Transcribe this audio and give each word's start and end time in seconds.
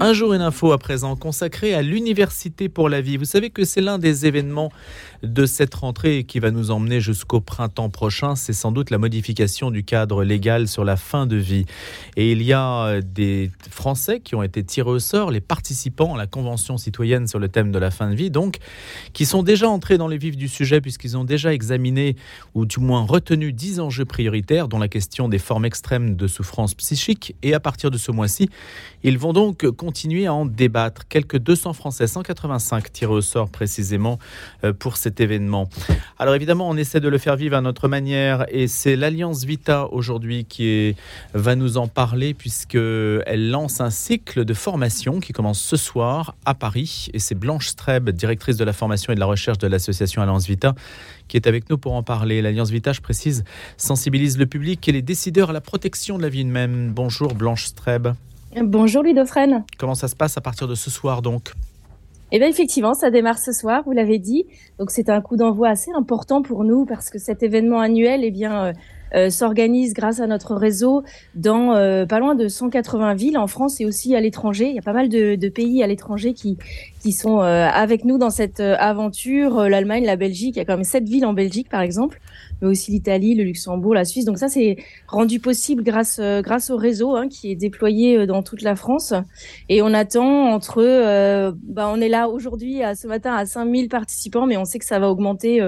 Un 0.00 0.12
jour 0.12 0.32
une 0.32 0.42
info 0.42 0.70
à 0.70 0.78
présent 0.78 1.16
consacré 1.16 1.74
à 1.74 1.82
l'Université 1.82 2.68
pour 2.68 2.88
la 2.88 3.00
vie. 3.00 3.16
Vous 3.16 3.24
savez 3.24 3.50
que 3.50 3.64
c'est 3.64 3.80
l'un 3.80 3.98
des 3.98 4.26
événements 4.26 4.70
de 5.24 5.44
cette 5.44 5.74
rentrée 5.74 6.22
qui 6.22 6.38
va 6.38 6.52
nous 6.52 6.70
emmener 6.70 7.00
jusqu'au 7.00 7.40
printemps 7.40 7.90
prochain. 7.90 8.36
C'est 8.36 8.52
sans 8.52 8.70
doute 8.70 8.90
la 8.90 8.98
modification 8.98 9.72
du 9.72 9.82
cadre 9.82 10.22
légal 10.22 10.68
sur 10.68 10.84
la 10.84 10.96
fin 10.96 11.26
de 11.26 11.34
vie. 11.34 11.66
Et 12.16 12.30
il 12.30 12.44
y 12.44 12.52
a 12.52 13.00
des 13.00 13.50
Français 13.70 14.20
qui 14.20 14.36
ont 14.36 14.44
été 14.44 14.62
tirés 14.62 14.88
au 14.88 15.00
sort, 15.00 15.32
les 15.32 15.40
participants 15.40 16.14
à 16.14 16.18
la 16.18 16.28
Convention 16.28 16.78
citoyenne 16.78 17.26
sur 17.26 17.40
le 17.40 17.48
thème 17.48 17.72
de 17.72 17.78
la 17.80 17.90
fin 17.90 18.08
de 18.08 18.14
vie, 18.14 18.30
donc, 18.30 18.58
qui 19.14 19.26
sont 19.26 19.42
déjà 19.42 19.68
entrés 19.68 19.98
dans 19.98 20.06
les 20.06 20.18
vifs 20.18 20.36
du 20.36 20.46
sujet 20.46 20.80
puisqu'ils 20.80 21.16
ont 21.16 21.24
déjà 21.24 21.52
examiné 21.52 22.14
ou 22.54 22.66
du 22.66 22.78
moins 22.78 23.02
retenu 23.02 23.52
10 23.52 23.80
enjeux 23.80 24.04
prioritaires, 24.04 24.68
dont 24.68 24.78
la 24.78 24.88
question 24.88 25.28
des 25.28 25.38
formes 25.38 25.64
extrêmes 25.64 26.14
de 26.14 26.28
souffrance 26.28 26.74
psychique. 26.74 27.34
Et 27.42 27.52
à 27.52 27.58
partir 27.58 27.90
de 27.90 27.98
ce 27.98 28.12
mois-ci, 28.12 28.48
ils 29.02 29.18
vont 29.18 29.32
donc 29.32 29.66
continuer 29.88 30.26
à 30.26 30.34
en 30.34 30.44
débattre. 30.44 31.08
Quelques 31.08 31.38
200 31.38 31.72
Français, 31.72 32.06
185 32.06 32.92
tirés 32.92 33.10
au 33.10 33.22
sort 33.22 33.48
précisément 33.48 34.18
euh, 34.62 34.74
pour 34.74 34.98
cet 34.98 35.18
événement. 35.18 35.70
Alors 36.18 36.34
évidemment, 36.34 36.68
on 36.68 36.76
essaie 36.76 37.00
de 37.00 37.08
le 37.08 37.16
faire 37.16 37.36
vivre 37.36 37.56
à 37.56 37.62
notre 37.62 37.88
manière 37.88 38.44
et 38.50 38.68
c'est 38.68 38.96
l'Alliance 38.96 39.44
Vita 39.44 39.88
aujourd'hui 39.90 40.44
qui 40.44 40.94
va 41.32 41.54
nous 41.54 41.78
en 41.78 41.88
parler 41.88 42.34
puisqu'elle 42.34 43.48
lance 43.48 43.80
un 43.80 43.88
cycle 43.88 44.44
de 44.44 44.52
formation 44.52 45.20
qui 45.20 45.32
commence 45.32 45.58
ce 45.58 45.78
soir 45.78 46.34
à 46.44 46.52
Paris 46.52 47.08
et 47.14 47.18
c'est 47.18 47.34
Blanche 47.34 47.68
Streb, 47.68 48.10
directrice 48.10 48.58
de 48.58 48.64
la 48.64 48.74
formation 48.74 49.14
et 49.14 49.16
de 49.16 49.20
la 49.20 49.26
recherche 49.26 49.56
de 49.56 49.68
l'association 49.68 50.20
Alliance 50.20 50.46
Vita, 50.46 50.74
qui 51.28 51.38
est 51.38 51.46
avec 51.46 51.70
nous 51.70 51.78
pour 51.78 51.94
en 51.94 52.02
parler. 52.02 52.42
L'Alliance 52.42 52.68
Vita, 52.68 52.92
je 52.92 53.00
précise, 53.00 53.42
sensibilise 53.78 54.36
le 54.36 54.44
public 54.44 54.86
et 54.86 54.92
les 54.92 55.00
décideurs 55.00 55.48
à 55.48 55.54
la 55.54 55.62
protection 55.62 56.18
de 56.18 56.22
la 56.24 56.28
vie 56.28 56.42
humaine. 56.42 56.92
Bonjour 56.94 57.34
Blanche 57.34 57.64
Streb. 57.64 58.08
Bonjour 58.56 59.04
Dauphren. 59.14 59.64
Comment 59.78 59.94
ça 59.94 60.08
se 60.08 60.16
passe 60.16 60.36
à 60.36 60.40
partir 60.40 60.66
de 60.66 60.74
ce 60.74 60.90
soir 60.90 61.22
donc 61.22 61.52
eh 62.30 62.38
bien 62.38 62.48
effectivement, 62.48 62.92
ça 62.92 63.10
démarre 63.10 63.38
ce 63.38 63.52
soir, 63.52 63.82
vous 63.86 63.92
l'avez 63.92 64.18
dit. 64.18 64.44
Donc 64.78 64.90
c'est 64.90 65.08
un 65.08 65.22
coup 65.22 65.36
d'envoi 65.36 65.70
assez 65.70 65.90
important 65.92 66.42
pour 66.42 66.62
nous 66.62 66.84
parce 66.84 67.08
que 67.08 67.18
cet 67.18 67.42
événement 67.42 67.80
annuel, 67.80 68.20
eh 68.22 68.30
bien, 68.30 68.66
euh, 68.66 68.72
euh, 69.14 69.30
s'organise 69.30 69.94
grâce 69.94 70.20
à 70.20 70.26
notre 70.26 70.54
réseau 70.54 71.04
dans 71.34 71.74
euh, 71.74 72.04
pas 72.04 72.18
loin 72.18 72.34
de 72.34 72.46
180 72.46 73.14
villes 73.14 73.38
en 73.38 73.46
France 73.46 73.80
et 73.80 73.86
aussi 73.86 74.14
à 74.14 74.20
l'étranger. 74.20 74.68
Il 74.68 74.74
y 74.74 74.78
a 74.78 74.82
pas 74.82 74.92
mal 74.92 75.08
de, 75.08 75.36
de 75.36 75.48
pays 75.48 75.82
à 75.82 75.86
l'étranger 75.86 76.34
qui, 76.34 76.58
qui 77.00 77.12
sont 77.12 77.38
avec 77.38 78.04
nous 78.04 78.18
dans 78.18 78.28
cette 78.28 78.60
aventure. 78.60 79.66
L'Allemagne, 79.66 80.04
la 80.04 80.16
Belgique, 80.16 80.56
il 80.56 80.58
y 80.58 80.62
a 80.62 80.66
quand 80.66 80.76
même 80.76 80.84
sept 80.84 81.08
villes 81.08 81.24
en 81.24 81.32
Belgique 81.32 81.70
par 81.70 81.80
exemple 81.80 82.20
mais 82.60 82.68
aussi 82.68 82.90
l'Italie, 82.90 83.34
le 83.34 83.44
Luxembourg, 83.44 83.94
la 83.94 84.04
Suisse. 84.04 84.24
Donc 84.24 84.38
ça, 84.38 84.48
c'est 84.48 84.76
rendu 85.06 85.40
possible 85.40 85.82
grâce 85.82 86.18
euh, 86.18 86.42
grâce 86.42 86.70
au 86.70 86.76
réseau 86.76 87.16
hein, 87.16 87.28
qui 87.28 87.50
est 87.50 87.54
déployé 87.54 88.18
euh, 88.18 88.26
dans 88.26 88.42
toute 88.42 88.62
la 88.62 88.76
France. 88.76 89.14
Et 89.68 89.82
on 89.82 89.94
attend 89.94 90.52
entre, 90.52 90.82
euh, 90.82 91.52
bah, 91.62 91.90
on 91.92 92.00
est 92.00 92.08
là 92.08 92.28
aujourd'hui, 92.28 92.80
ce 92.94 93.06
matin, 93.06 93.34
à 93.34 93.46
5000 93.46 93.88
participants, 93.88 94.46
mais 94.46 94.56
on 94.56 94.64
sait 94.64 94.78
que 94.78 94.84
ça 94.84 94.98
va 94.98 95.10
augmenter 95.10 95.60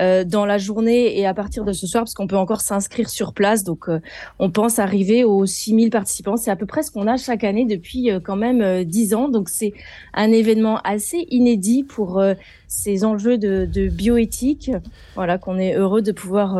euh, 0.00 0.24
dans 0.24 0.44
la 0.44 0.58
journée 0.58 1.18
et 1.18 1.26
à 1.26 1.34
partir 1.34 1.64
de 1.64 1.72
ce 1.72 1.86
soir, 1.86 2.02
parce 2.02 2.14
qu'on 2.14 2.26
peut 2.26 2.36
encore 2.36 2.60
s'inscrire 2.60 3.08
sur 3.08 3.32
place. 3.32 3.62
Donc, 3.62 3.88
euh, 3.88 4.00
on 4.38 4.50
pense 4.50 4.78
arriver 4.78 5.22
aux 5.22 5.46
6000 5.46 5.90
participants. 5.90 6.36
C'est 6.36 6.50
à 6.50 6.56
peu 6.56 6.66
près 6.66 6.82
ce 6.82 6.90
qu'on 6.90 7.06
a 7.06 7.16
chaque 7.16 7.44
année 7.44 7.64
depuis 7.64 8.10
euh, 8.10 8.18
quand 8.18 8.36
même 8.36 8.84
10 8.84 9.14
ans. 9.14 9.28
Donc, 9.28 9.48
c'est 9.48 9.72
un 10.12 10.32
événement 10.32 10.80
assez 10.82 11.26
inédit 11.30 11.84
pour 11.84 12.22
ces 12.66 13.04
enjeux 13.04 13.38
de, 13.38 13.68
de, 13.72 13.88
bioéthique. 13.88 14.72
Voilà, 15.14 15.38
qu'on 15.38 15.58
est 15.58 15.76
heureux 15.76 16.02
de 16.02 16.12
pouvoir 16.12 16.58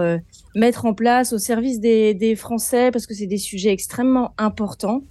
mettre 0.55 0.87
en 0.87 0.95
place 0.95 1.33
au 1.33 1.39
service 1.39 1.81
des, 1.81 2.15
des 2.15 2.37
Français 2.37 2.91
parce 2.93 3.07
que 3.07 3.15
c'est 3.15 3.27
des 3.27 3.39
sujets 3.39 3.73
extrêmement 3.73 4.33
importants. 4.39 5.03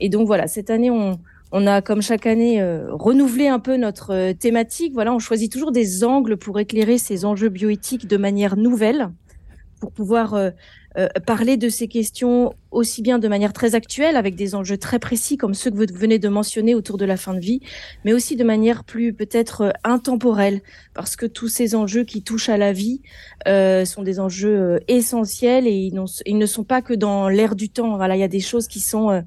Et 0.00 0.08
donc, 0.08 0.26
voilà, 0.26 0.46
cette 0.46 0.70
année, 0.70 0.90
on, 0.90 1.18
on 1.52 1.66
a, 1.66 1.80
comme 1.80 2.02
chaque 2.02 2.26
année, 2.26 2.60
euh, 2.60 2.88
renouvelé 2.90 3.48
un 3.48 3.58
peu 3.58 3.76
notre 3.76 4.12
euh, 4.12 4.32
thématique. 4.34 4.92
Voilà, 4.92 5.14
on 5.14 5.18
choisit 5.18 5.50
toujours 5.50 5.72
des 5.72 6.04
angles 6.04 6.36
pour 6.36 6.58
éclairer 6.58 6.98
ces 6.98 7.24
enjeux 7.24 7.48
bioéthiques 7.48 8.06
de 8.06 8.16
manière 8.16 8.56
nouvelle, 8.56 9.10
pour 9.80 9.92
pouvoir 9.92 10.34
euh, 10.34 10.50
parler 11.26 11.56
de 11.56 11.68
ces 11.68 11.86
questions 11.86 12.52
aussi 12.70 13.00
bien 13.00 13.18
de 13.18 13.28
manière 13.28 13.52
très 13.52 13.74
actuelle, 13.74 14.16
avec 14.16 14.34
des 14.34 14.54
enjeux 14.54 14.76
très 14.76 14.98
précis 14.98 15.36
comme 15.36 15.54
ceux 15.54 15.70
que 15.70 15.76
vous 15.76 15.86
venez 15.94 16.18
de 16.18 16.28
mentionner 16.28 16.74
autour 16.74 16.98
de 16.98 17.04
la 17.04 17.16
fin 17.16 17.32
de 17.32 17.40
vie, 17.40 17.60
mais 18.04 18.12
aussi 18.12 18.36
de 18.36 18.44
manière 18.44 18.84
plus 18.84 19.14
peut-être 19.14 19.72
intemporelle, 19.84 20.60
parce 20.92 21.14
que 21.16 21.24
tous 21.24 21.48
ces 21.48 21.74
enjeux 21.76 22.04
qui 22.04 22.22
touchent 22.22 22.48
à 22.48 22.56
la 22.58 22.72
vie 22.72 23.00
sont 23.46 24.02
des 24.02 24.18
enjeux 24.18 24.80
essentiels 24.88 25.68
et 25.68 25.72
ils, 25.72 25.98
ils, 26.26 26.36
ne 26.36 26.46
sont 26.46 26.64
pas 26.64 26.82
que 26.82 26.94
dans 26.94 27.28
l'air 27.28 27.54
du 27.54 27.70
temps. 27.70 27.96
Voilà, 27.96 28.16
il 28.16 28.20
y 28.20 28.24
a 28.24 28.28
des 28.28 28.40
choses 28.40 28.66
qui 28.66 28.80
sont 28.80 29.22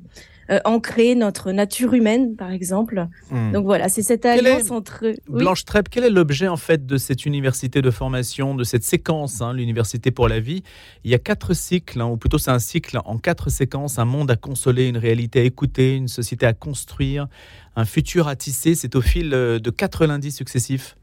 euh, 0.52 0.60
ancrer 0.66 1.16
notre 1.16 1.52
nature 1.52 1.94
humaine, 1.94 2.36
par 2.36 2.52
exemple. 2.52 3.08
Hmm. 3.30 3.52
Donc 3.52 3.66
voilà, 3.66 3.90
c'est 3.90 4.02
cette 4.02 4.26
alliance 4.26 4.70
entre... 4.70 5.14
Blanche 5.30 5.66
Trep, 5.66 5.88
quel 5.90 6.04
est 6.04 6.10
l'objet 6.10 6.48
en 6.48 6.58
fait 6.58 6.86
de 6.86 6.98
cette 6.98 7.26
université 7.26 7.82
de 7.82 7.90
formation, 7.92 8.54
de 8.54 8.64
cette 8.64 8.84
séquence, 8.84 9.42
hein, 9.42 9.54
l'université 9.54 10.12
pour 10.12 10.28
la 10.28 10.40
vie? 10.40 10.64
Il 11.04 11.12
y 11.12 11.16
a 11.16 11.20
quatre 11.20 11.54
cycles, 11.54 12.02
hein, 12.02 12.08
ou 12.08 12.18
plutôt 12.18 12.38
c'est 12.38 12.52
un 12.52 12.60
cycle 12.60 13.00
en 13.06 13.18
quatre 13.18 13.50
séquences, 13.50 13.98
un 13.98 14.06
monde 14.06 14.30
à 14.30 14.36
consoler, 14.36 14.88
une 14.88 14.98
réalité 14.98 15.40
à 15.40 15.44
écouter, 15.44 15.96
une 15.96 16.08
société 16.08 16.46
à 16.46 16.54
construire, 16.54 17.28
un 17.76 17.86
futur 17.86 18.28
à 18.28 18.36
tisser. 18.36 18.76
C'est 18.76 18.96
au 18.96 19.02
fil 19.02 19.34
euh, 19.34 19.60
de 19.60 19.70
quatre 19.70 20.06
lundis 20.06 20.32
successifs. 20.32 20.96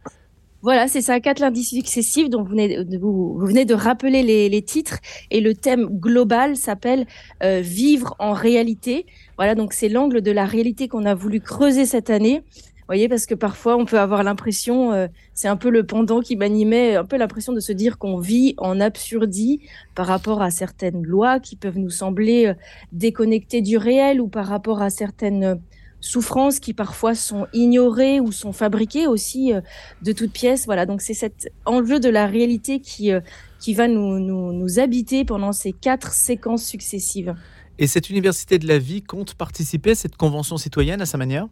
Voilà, 0.61 0.89
c'est 0.89 1.03
ça, 1.03 1.21
quatre 1.21 1.39
lundis 1.39 1.63
successifs. 1.63 2.29
Donc, 2.29 2.47
vous 2.47 2.51
venez 2.51 2.85
de, 2.85 2.99
vous, 2.99 3.39
venez 3.39 3.65
de 3.65 3.75
rappeler 3.75 4.23
les, 4.25 4.63
titres. 4.63 4.99
Et 5.31 5.41
le 5.41 5.55
thème 5.55 5.87
global 5.87 6.57
s'appelle 6.57 7.07
euh, 7.45 7.61
Vivre 7.61 8.17
en 8.19 8.33
réalité. 8.33 9.07
Voilà, 9.37 9.55
donc 9.55 9.73
c'est 9.73 9.89
l'angle 9.89 10.21
de 10.21 10.33
la 10.33 10.47
réalité 10.47 10.89
qu'on 10.89 11.05
a 11.05 11.15
voulu 11.15 11.41
creuser 11.41 11.87
cette 11.87 12.11
année. 12.11 12.43
Vous 12.89 12.95
voyez, 12.95 13.09
parce 13.09 13.27
que 13.27 13.35
parfois, 13.35 13.77
on 13.77 13.85
peut 13.85 14.01
avoir 14.01 14.25
l'impression, 14.25 14.93
euh, 14.93 15.07
c'est 15.35 15.47
un 15.47 15.57
peu 15.57 15.71
le 15.71 15.85
pendant 15.85 16.21
qui 16.21 16.37
m'animait, 16.37 16.97
un 16.97 17.05
peu 17.05 17.19
l'impression 17.19 17.53
de 17.53 17.61
se 17.61 17.73
dire 17.73 17.99
qu'on 17.99 18.19
vit 18.19 18.55
en 18.57 18.81
absurdie 18.81 19.61
par 19.95 20.07
rapport 20.07 20.43
à 20.43 20.51
certaines 20.51 21.05
lois 21.05 21.39
qui 21.39 21.55
peuvent 21.55 21.79
nous 21.79 21.91
sembler 21.91 22.47
euh, 22.47 22.55
déconnectées 22.93 23.61
du 23.61 23.77
réel 23.77 24.21
ou 24.21 24.27
par 24.27 24.47
rapport 24.47 24.83
à 24.83 24.91
certaines 24.91 25.61
souffrances 26.01 26.61
qui 26.61 26.75
parfois 26.75 27.15
sont 27.15 27.47
ignorées 27.53 28.21
ou 28.21 28.33
sont 28.33 28.53
fabriquées 28.53 29.07
aussi 29.07 29.53
euh, 29.53 29.61
de 30.03 30.13
toutes 30.13 30.33
pièces. 30.33 30.67
Voilà, 30.67 30.87
donc 30.87 31.01
c'est 31.01 31.15
cet 31.15 31.51
enjeu 31.65 32.01
de 32.01 32.09
la 32.09 32.27
réalité 32.27 32.81
qui, 32.81 33.13
euh, 33.13 33.21
qui 33.59 33.75
va 33.75 33.89
nous, 33.89 34.19
nous, 34.19 34.53
nous 34.53 34.79
habiter 34.79 35.25
pendant 35.25 35.53
ces 35.53 35.73
quatre 35.73 36.13
séquences 36.13 36.65
successives. 36.65 37.35
Et 37.79 37.87
cette 37.87 38.11
université 38.11 38.59
de 38.59 38.67
la 38.67 38.79
vie 38.79 39.03
compte 39.03 39.35
participer 39.35 39.93
à 39.93 39.95
cette 39.95 40.17
convention 40.17 40.57
citoyenne 40.57 41.01
à 41.01 41.07
sa 41.07 41.17
manière? 41.17 41.47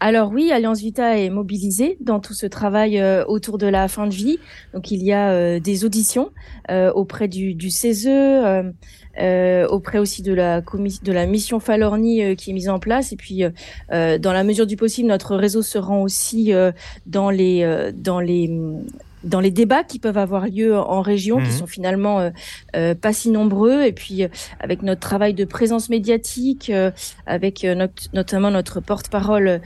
Alors 0.00 0.30
oui, 0.32 0.50
Alliance 0.50 0.80
Vita 0.80 1.18
est 1.18 1.30
mobilisée 1.30 1.96
dans 2.00 2.20
tout 2.20 2.34
ce 2.34 2.46
travail 2.46 2.98
euh, 2.98 3.24
autour 3.26 3.58
de 3.58 3.66
la 3.66 3.88
fin 3.88 4.06
de 4.06 4.14
vie. 4.14 4.38
Donc 4.74 4.90
il 4.90 5.02
y 5.02 5.12
a 5.12 5.30
euh, 5.30 5.60
des 5.60 5.84
auditions 5.84 6.30
euh, 6.70 6.92
auprès 6.92 7.28
du, 7.28 7.54
du 7.54 7.70
CESE, 7.70 8.08
auprès 9.70 9.98
aussi 9.98 10.22
de 10.22 10.32
la, 10.34 10.60
de 10.60 11.12
la 11.12 11.26
mission 11.26 11.60
Falorni 11.60 12.36
qui 12.36 12.50
est 12.50 12.52
mise 12.52 12.68
en 12.68 12.78
place. 12.78 13.12
Et 13.12 13.16
puis 13.16 13.42
dans 13.90 14.32
la 14.32 14.44
mesure 14.44 14.66
du 14.66 14.76
possible, 14.76 15.08
notre 15.08 15.36
réseau 15.36 15.62
se 15.62 15.78
rend 15.78 16.02
aussi 16.02 16.52
dans 17.06 17.30
les 17.30 17.92
dans 17.94 18.20
les 18.20 18.50
dans 19.26 19.40
les 19.40 19.50
débats 19.50 19.84
qui 19.84 19.98
peuvent 19.98 20.16
avoir 20.16 20.46
lieu 20.46 20.76
en 20.76 21.02
région, 21.02 21.38
qui 21.38 21.46
mhm. 21.46 21.58
sont 21.58 21.66
finalement 21.66 22.20
euh, 22.20 22.30
euh, 22.76 22.94
pas 22.94 23.12
si 23.12 23.30
nombreux, 23.30 23.82
et 23.82 23.92
puis 23.92 24.22
euh, 24.22 24.28
avec 24.60 24.82
notre 24.82 25.00
travail 25.00 25.34
de 25.34 25.44
présence 25.44 25.90
médiatique, 25.90 26.72
avec 27.26 27.66
notamment 28.12 28.50
notre 28.50 28.80
porte-parole 28.80 29.60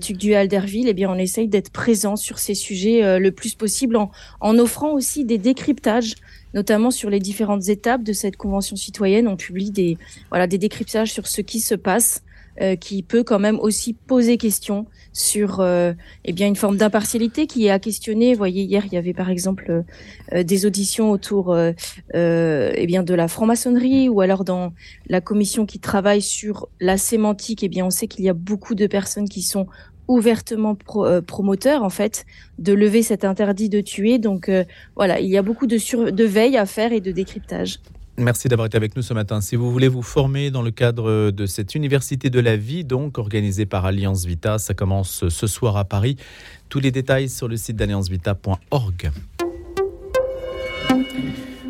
Tuc 0.00 0.24
Alderville, 0.26 0.88
eh 0.88 0.94
bien 0.94 1.10
on 1.10 1.18
essaye 1.18 1.48
d'être 1.48 1.70
présent 1.70 2.16
sur 2.16 2.38
ces 2.38 2.54
sujets 2.54 3.18
le 3.18 3.32
plus 3.32 3.54
possible, 3.54 3.96
en, 3.96 4.10
en 4.40 4.58
offrant 4.58 4.92
aussi 4.92 5.24
des 5.24 5.38
décryptages 5.38 6.14
notamment 6.54 6.90
sur 6.90 7.10
les 7.10 7.20
différentes 7.20 7.68
étapes 7.68 8.02
de 8.02 8.14
cette 8.14 8.36
convention 8.36 8.76
citoyenne. 8.76 9.28
On 9.28 9.36
publie 9.36 9.70
des, 9.70 9.98
voilà, 10.30 10.46
des 10.46 10.56
décryptages 10.56 11.12
sur 11.12 11.26
ce 11.26 11.42
qui 11.42 11.60
se 11.60 11.74
passe 11.74 12.22
euh, 12.60 12.76
qui 12.76 13.02
peut 13.02 13.22
quand 13.22 13.38
même 13.38 13.58
aussi 13.60 13.92
poser 13.92 14.36
question 14.38 14.86
sur 15.12 15.60
euh, 15.60 15.92
eh 16.24 16.32
bien 16.32 16.46
une 16.46 16.56
forme 16.56 16.76
d'impartialité 16.76 17.46
qui 17.46 17.66
est 17.66 17.70
à 17.70 17.78
questionner. 17.78 18.32
Vous 18.32 18.38
voyez, 18.38 18.62
hier 18.62 18.84
il 18.86 18.92
y 18.92 18.96
avait 18.96 19.14
par 19.14 19.30
exemple 19.30 19.84
euh, 20.32 20.42
des 20.42 20.66
auditions 20.66 21.10
autour 21.10 21.52
euh, 21.52 21.72
eh 22.12 22.86
bien 22.86 23.02
de 23.02 23.14
la 23.14 23.28
franc-maçonnerie 23.28 24.08
ou 24.08 24.20
alors 24.20 24.44
dans 24.44 24.72
la 25.08 25.20
commission 25.20 25.66
qui 25.66 25.78
travaille 25.78 26.22
sur 26.22 26.68
la 26.80 26.98
sémantique. 26.98 27.62
Eh 27.62 27.68
bien, 27.68 27.86
on 27.86 27.90
sait 27.90 28.08
qu'il 28.08 28.24
y 28.24 28.28
a 28.28 28.34
beaucoup 28.34 28.74
de 28.74 28.86
personnes 28.86 29.28
qui 29.28 29.42
sont 29.42 29.66
ouvertement 30.08 30.76
promoteurs 31.26 31.82
en 31.82 31.90
fait 31.90 32.26
de 32.58 32.72
lever 32.72 33.02
cet 33.02 33.24
interdit 33.24 33.68
de 33.68 33.80
tuer. 33.80 34.18
Donc 34.18 34.50
voilà, 34.94 35.18
il 35.20 35.28
y 35.28 35.36
a 35.36 35.42
beaucoup 35.42 35.66
de, 35.66 36.10
de 36.10 36.24
veille 36.24 36.56
à 36.56 36.66
faire 36.66 36.92
et 36.92 37.00
de 37.00 37.10
décryptage. 37.10 37.80
Merci 38.18 38.48
d'avoir 38.48 38.66
été 38.66 38.78
avec 38.78 38.96
nous 38.96 39.02
ce 39.02 39.12
matin. 39.12 39.42
Si 39.42 39.56
vous 39.56 39.70
voulez 39.70 39.88
vous 39.88 40.02
former 40.02 40.50
dans 40.50 40.62
le 40.62 40.70
cadre 40.70 41.30
de 41.30 41.46
cette 41.46 41.74
université 41.74 42.30
de 42.30 42.40
la 42.40 42.56
vie, 42.56 42.82
donc 42.82 43.18
organisée 43.18 43.66
par 43.66 43.84
Alliance 43.84 44.24
Vita, 44.24 44.58
ça 44.58 44.72
commence 44.72 45.28
ce 45.28 45.46
soir 45.46 45.76
à 45.76 45.84
Paris. 45.84 46.16
Tous 46.70 46.80
les 46.80 46.90
détails 46.90 47.28
sur 47.28 47.46
le 47.46 47.58
site 47.58 47.76
d'alliancevita.org. 47.76 49.10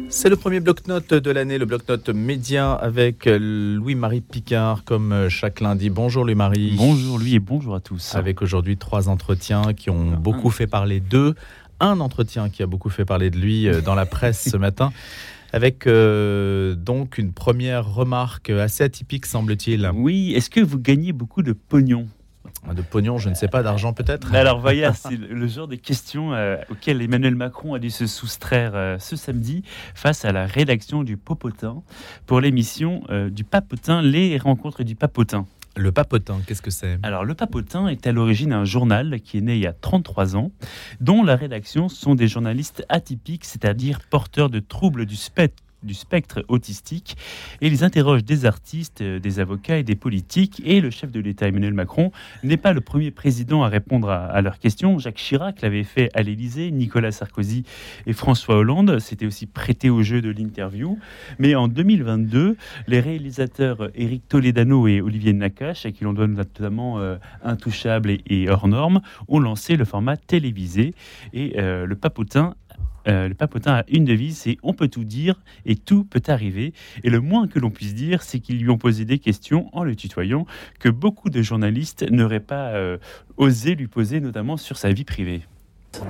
C'est 0.09 0.29
le 0.29 0.37
premier 0.37 0.61
bloc-notes 0.61 1.15
de 1.15 1.31
l'année, 1.33 1.59
le 1.59 1.67
bloc-notes 1.67 2.11
média 2.11 2.73
avec 2.75 3.27
Louis-Marie 3.27 4.21
Picard 4.21 4.85
comme 4.85 5.29
chaque 5.29 5.61
lundi. 5.61 5.91
Bonjour 5.91 6.25
Louis-Marie. 6.25 6.75
Bonjour 6.77 7.19
lui 7.19 7.35
et 7.35 7.41
bonjour 7.41 7.75
à 7.75 7.81
tous. 7.81 8.15
Avec 8.15 8.41
aujourd'hui 8.41 8.77
trois 8.77 9.09
entretiens 9.09 9.75
qui 9.75 9.91
ont 9.91 10.13
beaucoup 10.13 10.51
fait 10.51 10.69
parler 10.69 11.01
d'eux. 11.01 11.35
Un 11.81 11.99
entretien 11.99 12.49
qui 12.51 12.63
a 12.63 12.67
beaucoup 12.67 12.89
fait 12.89 13.05
parler 13.05 13.31
de 13.31 13.37
lui 13.37 13.69
euh, 13.69 13.83
dans 13.83 13.95
la 13.95 14.07
presse 14.07 14.49
ce 14.49 14.57
matin 14.57 14.93
avec 15.53 15.87
euh, 15.87 16.75
donc 16.75 17.19
une 17.19 17.33
première 17.33 17.93
remarque 17.93 18.51
assez 18.51 18.85
atypique, 18.85 19.27
semble-t-il. 19.27 19.91
Oui, 19.95 20.33
est-ce 20.35 20.51
que 20.51 20.61
vous 20.61 20.79
gagnez 20.79 21.13
beaucoup 21.13 21.43
de 21.43 21.53
pognon? 21.53 22.07
De 22.75 22.83
pognon, 22.83 23.17
je 23.19 23.29
ne 23.29 23.35
sais 23.35 23.47
pas, 23.47 23.63
d'argent 23.63 23.93
peut-être 23.93 24.35
Alors 24.35 24.61
voyez, 24.61 24.89
c'est 24.95 25.17
le 25.17 25.47
genre 25.47 25.69
de 25.69 25.77
questions 25.77 26.35
euh, 26.35 26.57
auxquelles 26.69 27.01
Emmanuel 27.01 27.37
Macron 27.37 27.75
a 27.75 27.79
dû 27.79 27.91
se 27.91 28.07
soustraire 28.07 28.73
euh, 28.75 28.99
ce 28.99 29.15
samedi 29.15 29.63
face 29.95 30.25
à 30.25 30.33
la 30.33 30.47
rédaction 30.47 31.05
du 31.05 31.17
Popotin 31.17 31.83
pour 32.27 32.41
l'émission 32.41 33.03
du 33.31 33.45
Papotin, 33.45 34.03
les 34.03 34.37
rencontres 34.39 34.83
du 34.83 34.97
Papotin. 34.97 35.47
Le 35.79 35.93
Papotin, 35.93 36.41
qu'est-ce 36.47 36.63
que 36.63 36.71
c'est? 36.71 36.99
Alors, 37.03 37.27
le 37.27 37.35
Papotin 37.35 37.89
est 37.89 38.07
à 38.07 38.13
l'origine 38.13 38.55
un 38.55 38.65
journal 38.65 39.21
qui 39.21 39.37
est 39.37 39.41
né 39.43 39.57
il 39.57 39.61
y 39.61 39.67
a 39.67 39.75
33 39.75 40.35
ans, 40.35 40.51
dont 41.01 41.23
la 41.23 41.37
rédaction 41.37 41.91
sont 41.91 42.15
des 42.15 42.29
journalistes 42.29 42.87
atypiques, 42.89 43.45
c'est-à-dire 43.45 44.01
porteurs 44.09 44.49
de 44.49 44.59
troubles 44.59 45.05
du 45.05 45.17
spectre 45.17 45.63
du 45.83 45.95
spectre 45.95 46.45
autistique 46.49 47.17
et 47.61 47.67
ils 47.69 47.85
interrogent 47.85 48.25
des 48.25 48.45
artistes, 48.47 49.01
euh, 49.01 49.19
des 49.19 49.41
avocats 49.41 49.79
et 49.79 49.83
des 49.83 49.97
politiques. 49.97 50.63
Et 50.65 50.81
le 50.81 50.91
chef 50.91 51.11
de 51.11 51.21
l'État 51.21 51.49
Emmanuel 51.49 51.75
Macron 51.75 52.11
n'est 52.43 52.57
pas 52.57 52.73
le 52.73 52.81
premier 52.81 53.11
président 53.11 53.63
à 53.63 53.69
répondre 53.69 54.11
à, 54.11 54.41
leurs 54.43 54.59
questions. 54.59 54.99
Jacques 54.99 55.17
Chirac 55.17 55.63
l'avait 55.63 55.85
fait 55.85 56.11
à 56.15 56.23
l'Élysée, 56.23 56.71
Nicolas 56.71 57.13
Sarkozy 57.13 57.65
et 58.07 58.13
François 58.13 58.57
Hollande 58.57 58.99
s'étaient 58.99 59.27
aussi 59.27 59.47
prêtés 59.47 59.91
au 59.91 60.03
jeu 60.03 60.21
de 60.21 60.31
l'interview. 60.31 60.99
Mais 61.39 61.55
en 61.55 61.69
2022, 61.69 62.57
les 62.87 63.01
réalisateurs 63.01 63.91
Éric 63.95 64.29
Toledano 64.29 64.89
et 64.89 65.01
Olivier 65.01 65.33
Nakache, 65.33 65.87
à 65.87 65.93
qui 65.93 66.05
l'on 66.05 66.13
doit 66.13 66.27
notamment 66.27 66.99
euh, 66.99 67.17
Intouchable 67.43 68.17
et, 68.27 68.49
Hors 68.49 68.69
Normes, 68.69 69.01
ont 69.29 69.39
lancé 69.39 69.77
le 69.77 69.85
format 69.85 70.17
télévisé 70.17 70.95
et 71.33 71.59
euh, 71.59 71.87
le 71.87 71.97
papotin 71.97 72.55
euh, 73.09 73.29
le 73.29 73.35
papotin 73.35 73.75
a 73.75 73.85
une 73.89 74.05
devise, 74.05 74.39
c'est 74.39 74.59
on 74.63 74.73
peut 74.73 74.89
tout 74.89 75.05
dire 75.05 75.41
et 75.65 75.77
tout 75.77 76.05
peut 76.05 76.23
arriver. 76.29 76.73
Et 77.05 77.11
le 77.11 77.21
moins 77.21 77.47
que 77.47 77.59
l'on 77.59 77.71
puisse 77.71 77.95
dire, 77.95 78.23
c'est 78.23 78.41
qu'ils 78.41 78.59
lui 78.59 78.71
ont 78.71 78.79
posé 78.79 79.05
des 79.05 79.19
questions 79.19 79.69
en 79.73 79.85
le 79.85 79.95
tutoyant 79.95 80.47
que 80.81 80.89
beaucoup 80.89 81.31
de 81.31 81.43
journalistes 81.43 82.05
n'auraient 82.11 82.41
pas 82.41 82.71
euh, 82.71 82.99
osé 83.37 83.75
lui 83.75 83.87
poser, 83.87 84.21
notamment 84.21 84.57
sur 84.57 84.77
sa 84.77 84.91
vie 84.91 85.05
privée. 85.05 85.43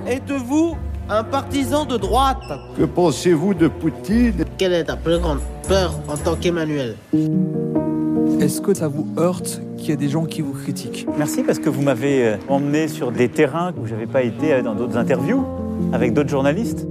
Êtes-vous 0.05 0.77
un 1.09 1.23
partisan 1.23 1.85
de 1.85 1.97
droite? 1.97 2.43
Que 2.77 2.83
pensez-vous 2.83 3.53
de 3.53 3.67
Poutine? 3.67 4.43
Quelle 4.57 4.73
est 4.73 4.85
ta 4.85 4.97
plus 4.97 5.19
grande 5.19 5.39
peur 5.67 5.99
en 6.09 6.17
tant 6.17 6.35
qu'Emmanuel? 6.35 6.95
Est-ce 8.41 8.59
que 8.59 8.73
ça 8.73 8.87
vous 8.87 9.07
heurte 9.17 9.61
qu'il 9.77 9.89
y 9.89 9.91
ait 9.93 9.97
des 9.97 10.09
gens 10.09 10.25
qui 10.25 10.41
vous 10.41 10.53
critiquent? 10.53 11.07
Merci 11.17 11.43
parce 11.43 11.59
que 11.59 11.69
vous 11.69 11.81
m'avez 11.81 12.27
euh, 12.27 12.37
emmené 12.49 12.87
sur 12.87 13.11
des 13.11 13.29
terrains 13.29 13.73
où 13.77 13.85
je 13.85 13.93
n'avais 13.93 14.07
pas 14.07 14.23
été 14.23 14.61
dans 14.61 14.75
d'autres 14.75 14.97
interviews 14.97 15.45
avec 15.93 16.13
d'autres 16.13 16.29
journalistes 16.29 16.87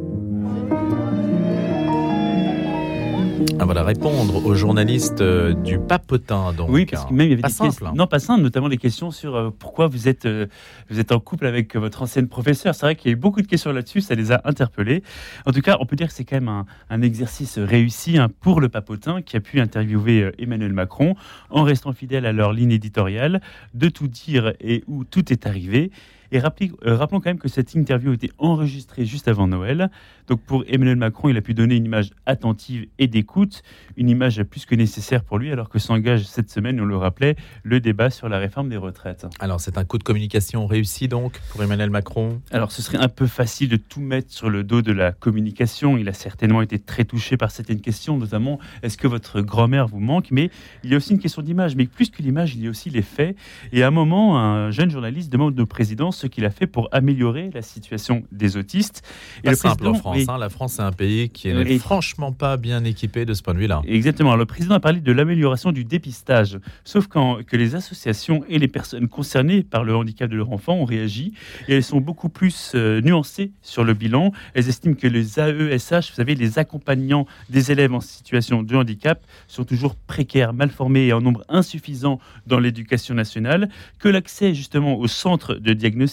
Ah, 3.59 3.65
voilà, 3.65 3.85
répondre 3.85 4.45
aux 4.45 4.55
journalistes 4.55 5.23
euh, 5.23 5.55
du 5.55 5.79
papotin. 5.79 6.53
Donc, 6.53 6.69
oui, 6.71 6.85
parce 6.85 7.07
que 7.07 7.15
même 7.15 7.27
il 7.27 7.31
y 7.31 7.33
avait 7.33 7.43
pas 7.43 7.49
des 7.49 7.55
simple. 7.55 7.71
questions, 7.71 7.95
non 7.95 8.07
pas 8.07 8.19
simple, 8.19 8.43
notamment 8.43 8.69
des 8.69 8.77
questions 8.77 9.11
sur 9.11 9.35
euh, 9.35 9.51
pourquoi 9.51 9.87
vous 9.87 10.09
êtes 10.09 10.27
euh, 10.27 10.47
vous 10.91 11.01
êtes 11.01 11.11
en 11.11 11.21
couple 11.21 11.47
avec 11.47 11.75
votre 11.75 12.03
ancienne 12.03 12.29
professeure. 12.29 12.75
C'est 12.75 12.85
vrai 12.85 12.97
qu'il 12.97 13.11
y 13.11 13.15
a 13.15 13.17
eu 13.17 13.21
beaucoup 13.21 13.41
de 13.41 13.47
questions 13.47 13.73
là-dessus, 13.73 14.03
ça 14.03 14.15
les 14.15 14.31
a 14.31 14.43
interpellés. 14.45 15.03
En 15.47 15.53
tout 15.53 15.63
cas, 15.63 15.79
on 15.81 15.87
peut 15.87 15.97
dire 15.97 16.09
que 16.09 16.13
c'est 16.13 16.25
quand 16.25 16.37
même 16.37 16.49
un, 16.49 16.67
un 16.91 17.01
exercice 17.01 17.59
réussi 17.59 18.19
hein, 18.19 18.29
pour 18.41 18.61
le 18.61 18.69
papotin 18.69 19.23
qui 19.23 19.37
a 19.37 19.41
pu 19.41 19.59
interviewer 19.61 20.33
Emmanuel 20.39 20.75
Macron 20.75 21.15
en 21.49 21.63
restant 21.63 21.93
fidèle 21.93 22.27
à 22.27 22.33
leur 22.33 22.53
ligne 22.53 22.73
éditoriale 22.73 23.41
de 23.73 23.89
tout 23.89 24.09
dire 24.09 24.53
et 24.61 24.85
où 24.87 25.05
tout 25.05 25.33
est 25.33 25.47
arrivé. 25.47 25.91
Et 26.33 26.39
euh, 26.39 26.97
rappelons 26.97 27.21
quand 27.21 27.31
même 27.31 27.39
que 27.39 27.49
cette 27.49 27.75
interview 27.75 28.11
a 28.11 28.15
été 28.15 28.31
enregistrée 28.39 29.05
juste 29.05 29.29
avant 29.29 29.47
Noël. 29.47 29.91
Donc 30.29 30.41
pour 30.41 30.65
Emmanuel 30.67 30.97
Macron, 30.97 31.29
il 31.29 31.37
a 31.37 31.41
pu 31.41 31.55
donner 31.55 31.77
une 31.77 31.85
image 31.85 32.11
attentive 32.27 32.87
et 32.99 33.07
d'écoute, 33.07 33.63
une 33.97 34.09
image 34.09 34.43
plus 34.43 34.67
que 34.67 34.75
nécessaire 34.75 35.23
pour 35.23 35.39
lui, 35.39 35.53
alors 35.53 35.69
que 35.69 35.79
s'engage 35.79 36.25
cette 36.25 36.51
semaine, 36.51 36.81
on 36.81 36.85
le 36.85 36.97
rappelait, 36.97 37.37
le 37.63 37.81
débat 37.81 38.11
sur 38.11 38.29
la 38.29 38.39
réforme 38.39 38.69
des 38.69 38.77
retraites. 38.77 39.27
Alors 39.39 39.61
c'est 39.61 39.79
un 39.79 39.85
coup 39.85 39.99
de 39.99 40.03
communication 40.03 40.67
réussi 40.67 41.09
donc 41.09 41.41
pour 41.51 41.63
Emmanuel 41.63 41.91
Macron? 41.91 42.41
Alors 42.51 42.73
ce 42.73 42.83
serait 42.83 42.99
un 42.99 43.09
peu 43.09 43.27
facile 43.27 43.69
de 43.69 43.77
tout 43.77 44.01
mettre 44.01 44.33
sur 44.33 44.51
le 44.51 44.65
dos 44.65 44.83
de 44.83 44.93
la 44.93 45.13
communication. 45.13 45.97
Il 45.97 46.09
a 46.09 46.13
certainement 46.13 46.63
été 46.63 46.79
très 46.79 47.05
touché 47.05 47.37
par 47.37 47.51
certaines 47.51 47.81
questions, 47.81 48.17
notamment 48.19 48.59
est-ce 48.83 48.97
que 48.97 49.07
votre 49.07 49.41
grand-mère 49.41 49.87
vous 49.87 50.01
manque? 50.01 50.31
Mais 50.31 50.51
il 50.83 50.91
y 50.91 50.95
a 50.95 50.97
aussi 50.97 51.13
une 51.13 51.19
question 51.19 51.43
d'image. 51.43 51.77
Mais 51.77 51.87
plus 51.87 52.11
que 52.11 52.23
l'image, 52.23 52.55
il 52.55 52.65
y 52.65 52.67
a 52.67 52.71
aussi 52.71 52.91
les 52.91 53.03
faits. 53.03 53.37
Et 53.73 53.83
à 53.83 53.89
un 53.89 53.91
moment, 53.91 54.39
un 54.39 54.71
jeune 54.71 54.91
journaliste 54.91 55.31
demande 55.33 55.59
au 55.59 55.67
président 55.67 56.11
ce 56.17 56.27
qu'il 56.27 56.45
a 56.45 56.51
fait 56.51 56.67
pour 56.67 56.89
améliorer 56.93 57.51
la 57.53 57.63
situation 57.63 58.25
des 58.33 58.57
autistes. 58.57 59.03
Et 59.45 59.51
le 59.51 59.57
simple 59.57 59.87
en 59.87 59.95
France. 59.95 60.19
Hein. 60.29 60.39
la 60.39 60.49
France, 60.49 60.75
c'est 60.75 60.83
un 60.83 60.93
pays 60.93 61.29
qui 61.29 61.53
n'est 61.53 61.79
franchement 61.79 62.33
pas 62.33 62.57
bien 62.57 62.85
équipé 62.85 63.25
de 63.25 63.35
ce 63.35 63.43
point 63.43 63.55
de 63.55 63.59
vue-là. 63.59 63.83
Exactement. 63.87 64.35
Le 64.37 64.47
président 64.47 64.75
a 64.75 64.81
parlé 64.81 65.01
de 65.01 65.13
l'amélioration 65.13 65.73
du 65.73 65.85
dépistage. 65.85 66.59
Sauf 66.85 67.07
quand, 67.07 67.45
que 67.47 67.57
les 67.57 67.75
associations 67.75 68.45
et 68.49 68.59
les 68.59 68.69
personnes 68.69 69.09
concernées 69.09 69.63
par 69.63 69.85
le 69.85 69.95
handicap 69.95 70.31
de 70.31 70.37
leur 70.37 70.53
enfant 70.53 70.75
ont 70.75 70.85
réagi. 70.85 71.33
Et 71.69 71.75
elles 71.75 71.85
sont 71.85 72.01
beaucoup 72.01 72.29
plus 72.29 72.73
euh, 72.75 73.01
nuancées 73.01 73.53
sur 73.63 73.85
le 73.85 73.95
bilan. 73.95 74.33
Elles 74.55 74.69
estiment 74.69 74.95
que 74.95 75.07
les 75.07 75.39
AESH, 75.39 76.11
vous 76.11 76.17
savez, 76.17 76.35
les 76.35 76.59
accompagnants 76.59 77.27
des 77.51 77.73
élèves 77.73 77.93
en 77.93 78.01
situation 78.01 78.63
de 78.63 78.77
handicap, 78.77 79.25
sont 79.47 79.65
toujours 79.65 79.95
précaires, 79.95 80.53
mal 80.53 80.71
formés 80.71 81.07
et 81.07 81.13
en 81.13 81.21
nombre 81.21 81.45
insuffisant 81.49 82.19
dans 82.47 82.59
l'éducation 82.59 83.15
nationale. 83.15 83.69
Que 83.99 84.09
l'accès 84.09 84.55
justement 84.55 84.99
au 84.99 85.07
centre 85.07 85.55
de 85.55 85.73
diagnostic 85.73 86.06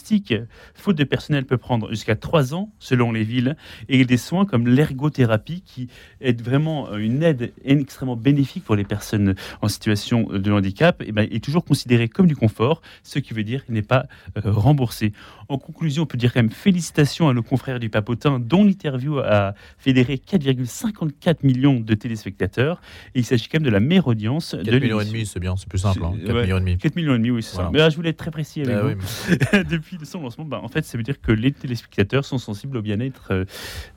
faute 0.75 0.97
de 0.97 1.03
personnel, 1.03 1.45
peut 1.45 1.57
prendre 1.57 1.89
jusqu'à 1.89 2.15
3 2.15 2.53
ans 2.53 2.71
selon 2.79 3.11
les 3.11 3.23
villes, 3.23 3.55
et 3.89 4.05
des 4.05 4.17
soins 4.17 4.45
comme 4.45 4.67
l'ergothérapie 4.67 5.61
qui 5.65 5.87
est 6.21 6.41
vraiment 6.41 6.91
euh, 6.91 6.97
une 6.97 7.23
aide 7.23 7.53
extrêmement 7.63 8.15
bénéfique 8.15 8.63
pour 8.63 8.75
les 8.75 8.83
personnes 8.83 9.35
en 9.61 9.67
situation 9.67 10.23
de 10.23 10.51
handicap, 10.51 11.01
et 11.05 11.11
ben, 11.11 11.27
est 11.31 11.43
toujours 11.43 11.65
considéré 11.65 12.07
comme 12.07 12.27
du 12.27 12.35
confort, 12.35 12.81
ce 13.03 13.19
qui 13.19 13.33
veut 13.33 13.43
dire 13.43 13.65
qu'il 13.65 13.73
n'est 13.75 13.81
pas 13.81 14.07
euh, 14.37 14.51
remboursé. 14.51 15.13
En 15.49 15.57
conclusion, 15.57 16.03
on 16.03 16.05
peut 16.05 16.17
dire 16.17 16.33
quand 16.33 16.41
même 16.41 16.51
félicitations 16.51 17.29
à 17.29 17.33
nos 17.33 17.43
confrères 17.43 17.79
du 17.79 17.89
Papotin, 17.89 18.39
dont 18.39 18.63
l'interview 18.63 19.19
a 19.19 19.53
fédéré 19.77 20.15
4,54 20.15 21.37
millions 21.43 21.79
de 21.79 21.93
téléspectateurs. 21.93 22.81
Et 23.15 23.19
il 23.19 23.25
s'agit 23.25 23.47
quand 23.47 23.59
même 23.59 23.65
de 23.65 23.69
la 23.69 23.79
meilleure 23.79 24.07
audience 24.07 24.51
4 24.51 24.63
de 24.63 24.79
millions 24.79 24.99
et 24.99 25.05
demi, 25.05 25.25
c'est 25.25 25.39
bien, 25.39 25.55
c'est 25.57 25.67
plus 25.67 25.79
simple. 25.79 25.99
4 25.99 26.05
hein. 26.09 26.41
millions 26.41 26.57
et 26.57 26.61
demi. 26.61 26.77
4 26.77 26.95
millions 26.95 27.15
et 27.15 27.17
demi, 27.17 27.31
oui, 27.31 27.43
c'est 27.43 27.55
ça. 27.55 27.69
Mais 27.71 27.79
là, 27.79 27.89
je 27.89 27.95
voulais 27.95 28.09
être 28.09 28.17
très 28.17 28.31
précis 28.31 28.61
avec 28.61 28.75
bah 28.75 28.81
vous. 28.83 29.63
depuis 29.83 30.05
son 30.05 30.21
lancement, 30.21 30.45
bah, 30.45 30.61
en 30.63 30.67
fait, 30.67 30.85
ça 30.85 30.97
veut 30.97 31.03
dire 31.03 31.19
que 31.21 31.31
les 31.31 31.51
téléspectateurs 31.51 32.25
sont 32.25 32.37
sensibles 32.37 32.77
au 32.77 32.81
bien-être 32.81 33.27
euh, 33.31 33.45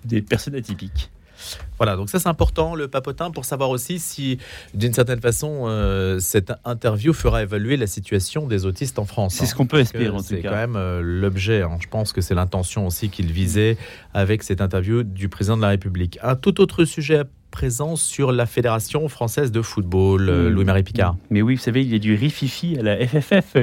des 0.04 0.22
personnes 0.22 0.54
atypiques. 0.54 1.10
Voilà, 1.76 1.96
donc 1.96 2.08
ça 2.08 2.18
c'est 2.18 2.28
important, 2.28 2.74
le 2.74 2.88
papotin, 2.88 3.30
pour 3.30 3.44
savoir 3.44 3.68
aussi 3.68 3.98
si, 3.98 4.38
d'une 4.72 4.94
certaine 4.94 5.20
façon, 5.20 5.64
euh, 5.66 6.18
cette 6.18 6.52
interview 6.64 7.12
fera 7.12 7.42
évaluer 7.42 7.76
la 7.76 7.86
situation 7.86 8.46
des 8.46 8.64
autistes 8.64 8.98
en 8.98 9.04
France. 9.04 9.34
C'est 9.34 9.46
ce 9.46 9.54
qu'on 9.54 9.66
peut 9.66 9.80
espérer, 9.80 10.08
en 10.08 10.16
tout 10.16 10.22
cas. 10.22 10.28
C'est 10.28 10.42
quand 10.42 10.50
même 10.50 10.76
euh, 10.76 11.02
l'objet, 11.02 11.62
hein. 11.62 11.76
je 11.80 11.88
pense 11.88 12.12
que 12.12 12.22
c'est 12.22 12.34
l'intention 12.34 12.86
aussi 12.86 13.10
qu'il 13.10 13.32
visait 13.32 13.76
avec 14.14 14.42
cette 14.42 14.62
interview 14.62 15.02
du 15.02 15.28
président 15.28 15.58
de 15.58 15.62
la 15.62 15.68
République. 15.68 16.18
Un 16.22 16.36
tout 16.36 16.60
autre 16.60 16.84
sujet 16.84 17.22
présent 17.56 17.96
sur 17.96 18.32
la 18.32 18.44
Fédération 18.44 19.08
française 19.08 19.50
de 19.50 19.62
football, 19.62 20.28
euh, 20.28 20.50
Louis-Marie 20.50 20.82
Picard. 20.82 21.16
Mais 21.30 21.40
oui, 21.40 21.54
vous 21.54 21.62
savez, 21.62 21.80
il 21.80 21.90
y 21.90 21.94
a 21.94 21.98
du 21.98 22.14
rififi 22.14 22.76
à 22.78 22.82
la 22.82 22.98
FFF, 22.98 23.56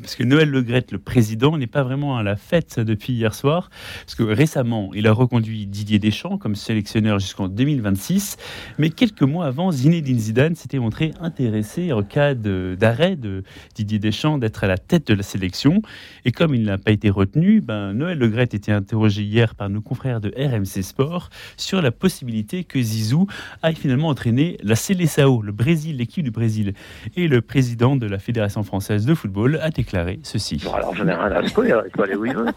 parce 0.00 0.14
que 0.16 0.24
Noël 0.24 0.48
Le 0.48 0.64
le 0.64 0.98
président, 0.98 1.58
n'est 1.58 1.66
pas 1.66 1.82
vraiment 1.82 2.16
à 2.16 2.22
la 2.22 2.36
fête 2.36 2.80
depuis 2.80 3.12
hier 3.12 3.34
soir, 3.34 3.68
parce 4.06 4.14
que 4.14 4.22
récemment, 4.22 4.92
il 4.94 5.06
a 5.06 5.12
reconduit 5.12 5.66
Didier 5.66 5.98
Deschamps 5.98 6.38
comme 6.38 6.54
sélectionneur 6.54 7.18
jusqu'en 7.18 7.48
2026, 7.48 8.38
mais 8.78 8.88
quelques 8.88 9.20
mois 9.20 9.44
avant, 9.44 9.70
Zinedine 9.70 10.18
Zidane 10.18 10.54
s'était 10.54 10.78
montré 10.78 11.12
intéressé 11.20 11.92
en 11.92 12.02
cas 12.02 12.32
d'arrêt 12.32 13.16
de, 13.16 13.44
Didier 13.74 13.98
Deschamps 13.98 14.38
d'être 14.38 14.64
à 14.64 14.68
la 14.68 14.78
tête 14.78 15.08
de 15.08 15.12
la 15.12 15.22
sélection, 15.22 15.82
et 16.24 16.32
comme 16.32 16.54
il 16.54 16.64
n'a 16.64 16.78
pas 16.78 16.92
été 16.92 17.10
retenu, 17.10 17.60
ben, 17.60 17.92
Noël 17.92 18.16
Le 18.16 18.40
était 18.40 18.72
interrogé 18.72 19.22
hier 19.22 19.54
par 19.54 19.68
nos 19.68 19.82
confrères 19.82 20.22
de 20.22 20.32
RMC 20.34 20.82
Sport 20.82 21.28
sur 21.58 21.82
la 21.82 21.92
possibilité 21.92 22.64
que 22.64 22.80
Zizou 22.80 23.26
aille 23.62 23.76
finalement 23.76 24.08
entraîner 24.08 24.58
la 24.62 24.76
Seleção, 24.76 25.42
le 25.42 25.52
Brésil, 25.52 25.96
l'équipe 25.98 26.24
du 26.24 26.30
Brésil. 26.30 26.74
Et 27.16 27.28
le 27.28 27.40
président 27.40 27.96
de 27.96 28.06
la 28.06 28.18
Fédération 28.18 28.62
française 28.62 29.06
de 29.06 29.14
football 29.14 29.58
a 29.62 29.70
déclaré 29.70 30.20
ceci. 30.22 30.60
Bon, 30.64 30.72
alors 30.72 30.94
j'en 30.94 31.06
ai 31.06 31.14
rien 31.14 31.32
à 31.32 31.46
secouer, 31.46 31.68
il 31.84 31.90
faut 31.94 32.02
aller 32.02 32.14
où 32.14 32.24
il 32.24 32.34
veut. 32.34 32.46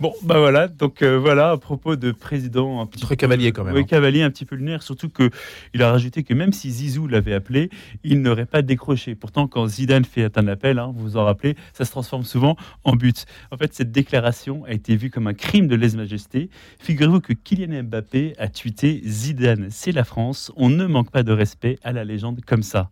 Bon, 0.00 0.12
bah 0.22 0.38
voilà, 0.38 0.68
donc 0.68 1.02
euh, 1.02 1.18
voilà, 1.18 1.50
à 1.50 1.56
propos 1.58 1.96
de 1.96 2.10
président 2.10 2.80
un 2.80 2.86
petit 2.86 3.02
Très 3.06 3.16
cavalier 3.16 3.52
quand 3.52 3.62
même. 3.62 3.74
Oui, 3.74 3.82
hein. 3.82 3.86
cavalier 3.88 4.22
un 4.22 4.30
petit 4.30 4.44
peu 4.44 4.56
lunaire, 4.56 4.82
surtout 4.82 5.08
que 5.08 5.30
il 5.74 5.82
a 5.82 5.90
rajouté 5.90 6.24
que 6.24 6.34
même 6.34 6.52
si 6.52 6.70
Zizou 6.70 7.06
l'avait 7.06 7.34
appelé, 7.34 7.70
il 8.02 8.20
n'aurait 8.20 8.46
pas 8.46 8.62
décroché. 8.62 9.14
Pourtant, 9.14 9.46
quand 9.46 9.66
Zidane 9.66 10.04
fait 10.04 10.36
un 10.38 10.48
appel, 10.48 10.78
hein, 10.78 10.92
vous 10.94 11.02
vous 11.02 11.16
en 11.16 11.24
rappelez, 11.24 11.56
ça 11.72 11.84
se 11.84 11.90
transforme 11.90 12.24
souvent 12.24 12.56
en 12.84 12.96
but. 12.96 13.26
En 13.50 13.56
fait, 13.56 13.74
cette 13.74 13.92
déclaration 13.92 14.64
a 14.64 14.72
été 14.72 14.96
vue 14.96 15.10
comme 15.10 15.26
un 15.26 15.34
crime 15.34 15.68
de 15.68 15.76
lèse-majesté. 15.76 16.50
Figurez-vous 16.80 17.20
que 17.20 17.32
Kylian 17.32 17.84
Mbappé 17.84 18.34
a 18.38 18.48
tweeté 18.48 19.02
Zidane, 19.04 19.45
c'est 19.70 19.92
la 19.92 20.04
France, 20.04 20.52
on 20.56 20.68
ne 20.68 20.86
manque 20.86 21.10
pas 21.10 21.22
de 21.22 21.32
respect 21.32 21.78
à 21.84 21.92
la 21.92 22.04
légende 22.04 22.40
comme 22.44 22.62
ça. 22.62 22.90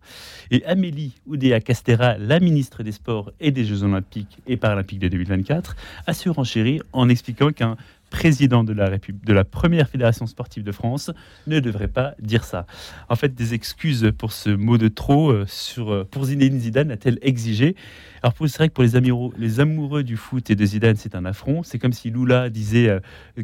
Et 0.51 0.63
Amélie 0.65 1.15
Oudéa 1.25 1.59
Castera, 1.59 2.17
la 2.17 2.39
ministre 2.39 2.83
des 2.83 2.91
Sports 2.91 3.31
et 3.39 3.51
des 3.51 3.65
Jeux 3.65 3.83
Olympiques 3.83 4.39
et 4.47 4.57
Paralympiques 4.57 4.99
de 4.99 5.07
2024, 5.07 5.75
a 6.07 6.13
surenchéri 6.13 6.81
en 6.93 7.09
expliquant 7.09 7.51
qu'un 7.51 7.77
président 8.19 8.63
de 8.63 8.71
la, 8.71 8.85
République, 8.87 9.25
de 9.25 9.33
la 9.33 9.43
première 9.43 9.89
fédération 9.89 10.25
sportive 10.25 10.63
de 10.63 10.71
France 10.71 11.11
ne 11.47 11.59
devrait 11.59 11.89
pas 11.89 12.15
dire 12.21 12.45
ça. 12.45 12.65
En 13.09 13.17
fait, 13.17 13.35
des 13.35 13.53
excuses 13.53 14.09
pour 14.17 14.31
ce 14.31 14.49
mot 14.49 14.77
de 14.77 14.87
trop 14.87 15.31
euh, 15.31 15.43
sur, 15.47 15.91
euh, 15.91 16.07
pour 16.09 16.23
Zinedine 16.23 16.59
Zidane 16.59 16.91
a-t-elle 16.91 17.19
exigé? 17.21 17.75
Alors, 18.23 18.33
pour- 18.33 18.47
c'est 18.47 18.57
vrai 18.57 18.69
que 18.69 18.73
pour 18.73 18.85
les 18.85 18.95
amoureux, 18.95 19.33
les 19.37 19.59
amoureux 19.59 20.03
du 20.03 20.15
foot 20.15 20.49
et 20.49 20.55
de 20.55 20.65
Zidane, 20.65 20.95
c'est 20.95 21.13
un 21.13 21.25
affront. 21.25 21.61
C'est 21.63 21.77
comme 21.77 21.91
si 21.91 22.09
Lula 22.09 22.49
disait 22.49 22.87
euh, 22.89 22.99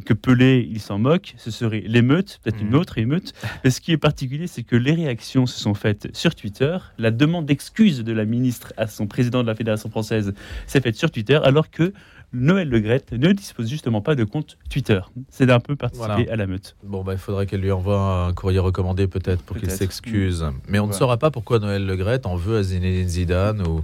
que 0.06 0.14
Pelé, 0.14 0.66
il 0.72 0.80
s'en 0.80 0.98
moque. 0.98 1.34
Ce 1.38 1.52
serait 1.52 1.84
l'émeute, 1.86 2.40
peut-être 2.42 2.62
une 2.62 2.70
Mhm. 2.70 2.76
autre 2.76 2.98
émeute. 2.98 3.34
Mais 3.66 3.72
ce 3.72 3.82
qui 3.82 3.92
est 3.92 3.98
particulier, 3.98 4.48
c'est 4.48 4.64
que 4.64 4.78
les 4.78 4.94
réactions 4.94 5.46
se 5.46 5.60
sont 5.60 5.74
faites 5.74 6.08
sur 6.16 6.34
Twitter. 6.34 6.78
La 6.98 7.12
demande 7.12 7.46
d'excuses 7.46 8.04
de 8.06 8.14
la 8.14 8.24
ministre 8.24 8.72
à 8.78 8.88
son 8.88 9.06
président 9.06 9.42
de 9.44 9.48
la 9.48 9.56
fédération 9.56 9.90
française 9.90 10.34
s'est 10.66 10.80
faite 10.82 10.96
sur 10.96 11.12
Twitter, 11.12 11.40
alors 11.44 11.70
que 11.70 11.92
Noël 12.34 12.70
Le 12.70 12.80
Graët 12.80 13.12
ne 13.12 13.32
dispose 13.34 13.70
justement 13.70 14.02
pas 14.02 14.16
de 14.16 14.24
compte 14.24 14.58
Twitter. 14.70 15.02
C'est 15.30 15.50
un 15.52 15.60
peu 15.60 15.76
participer 15.76 16.08
Voilà. 16.14 16.32
à 16.32 16.36
la 16.38 16.48
meute. 16.48 16.76
Bon, 16.84 17.04
bah, 17.04 17.12
il 17.14 17.20
faudrait 17.20 17.46
qu'elle 17.46 17.60
lui 17.62 17.72
envoie 17.72 18.26
un 18.28 18.34
courrier 18.34 18.60
recommandé 18.60 19.08
peut-être 19.08 19.44
pour 19.44 19.58
qu'il 19.58 19.70
s'excuse. 19.70 20.46
Mais 20.70 20.80
on 20.80 20.88
ne 20.88 20.94
saura 20.94 21.18
pas 21.18 21.30
pourquoi 21.32 21.60
Noël 21.60 21.86
Le 21.86 21.96
Graët 21.98 22.26
en 22.26 22.36
veut 22.38 22.58
à 22.60 22.64
Zinedine 22.64 23.08
Zidane 23.10 23.68
ou 23.68 23.84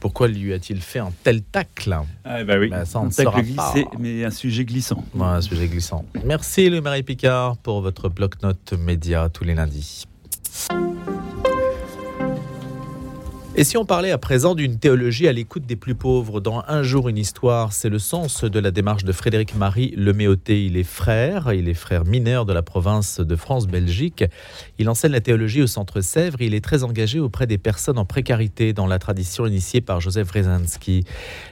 pourquoi 0.00 0.28
lui 0.28 0.52
a-t-il 0.52 0.80
fait 0.80 1.00
un 1.00 1.10
tel 1.24 1.42
tacle. 1.42 1.96
Ah 2.24 2.44
bah 2.44 2.58
oui, 2.58 2.68
Bah, 2.68 2.84
ça, 2.84 3.00
on 3.00 3.06
un 3.06 3.08
tacle 3.10 3.42
glissé, 3.42 3.84
pas. 3.84 3.90
mais 3.98 4.24
un 4.24 4.30
sujet 4.30 4.64
glissant. 4.64 5.02
Un 5.20 5.40
sujet 5.40 5.66
glissant. 5.66 6.04
Merci 6.24 6.70
Louis-Marie 6.70 7.02
Picard 7.02 7.56
pour 7.56 7.80
votre 7.80 8.08
bloc-notes 8.08 8.74
média 8.78 9.28
tous 9.28 9.44
les 9.44 9.54
lundis. 9.54 10.04
Et 13.58 13.64
si 13.64 13.76
on 13.76 13.84
parlait 13.84 14.12
à 14.12 14.18
présent 14.18 14.54
d'une 14.54 14.78
théologie 14.78 15.26
à 15.26 15.32
l'écoute 15.32 15.66
des 15.66 15.74
plus 15.74 15.96
pauvres 15.96 16.40
dans 16.40 16.62
Un 16.68 16.84
jour 16.84 17.08
une 17.08 17.18
histoire, 17.18 17.72
c'est 17.72 17.88
le 17.88 17.98
sens 17.98 18.44
de 18.44 18.60
la 18.60 18.70
démarche 18.70 19.02
de 19.02 19.10
Frédéric 19.10 19.56
Marie 19.56 19.92
Leméoté. 19.96 20.64
Il 20.64 20.76
est 20.76 20.84
frère, 20.84 21.52
il 21.52 21.68
est 21.68 21.74
frère 21.74 22.04
mineur 22.04 22.46
de 22.46 22.52
la 22.52 22.62
province 22.62 23.18
de 23.18 23.34
France-Belgique. 23.34 24.24
Il 24.78 24.88
enseigne 24.88 25.10
la 25.10 25.20
théologie 25.20 25.60
au 25.60 25.66
Centre 25.66 26.00
Sèvres. 26.02 26.40
Il 26.40 26.54
est 26.54 26.60
très 26.60 26.84
engagé 26.84 27.18
auprès 27.18 27.48
des 27.48 27.58
personnes 27.58 27.98
en 27.98 28.04
précarité 28.04 28.72
dans 28.72 28.86
la 28.86 29.00
tradition 29.00 29.44
initiée 29.44 29.80
par 29.80 30.00
Joseph 30.00 30.30
Rezansky. 30.30 31.02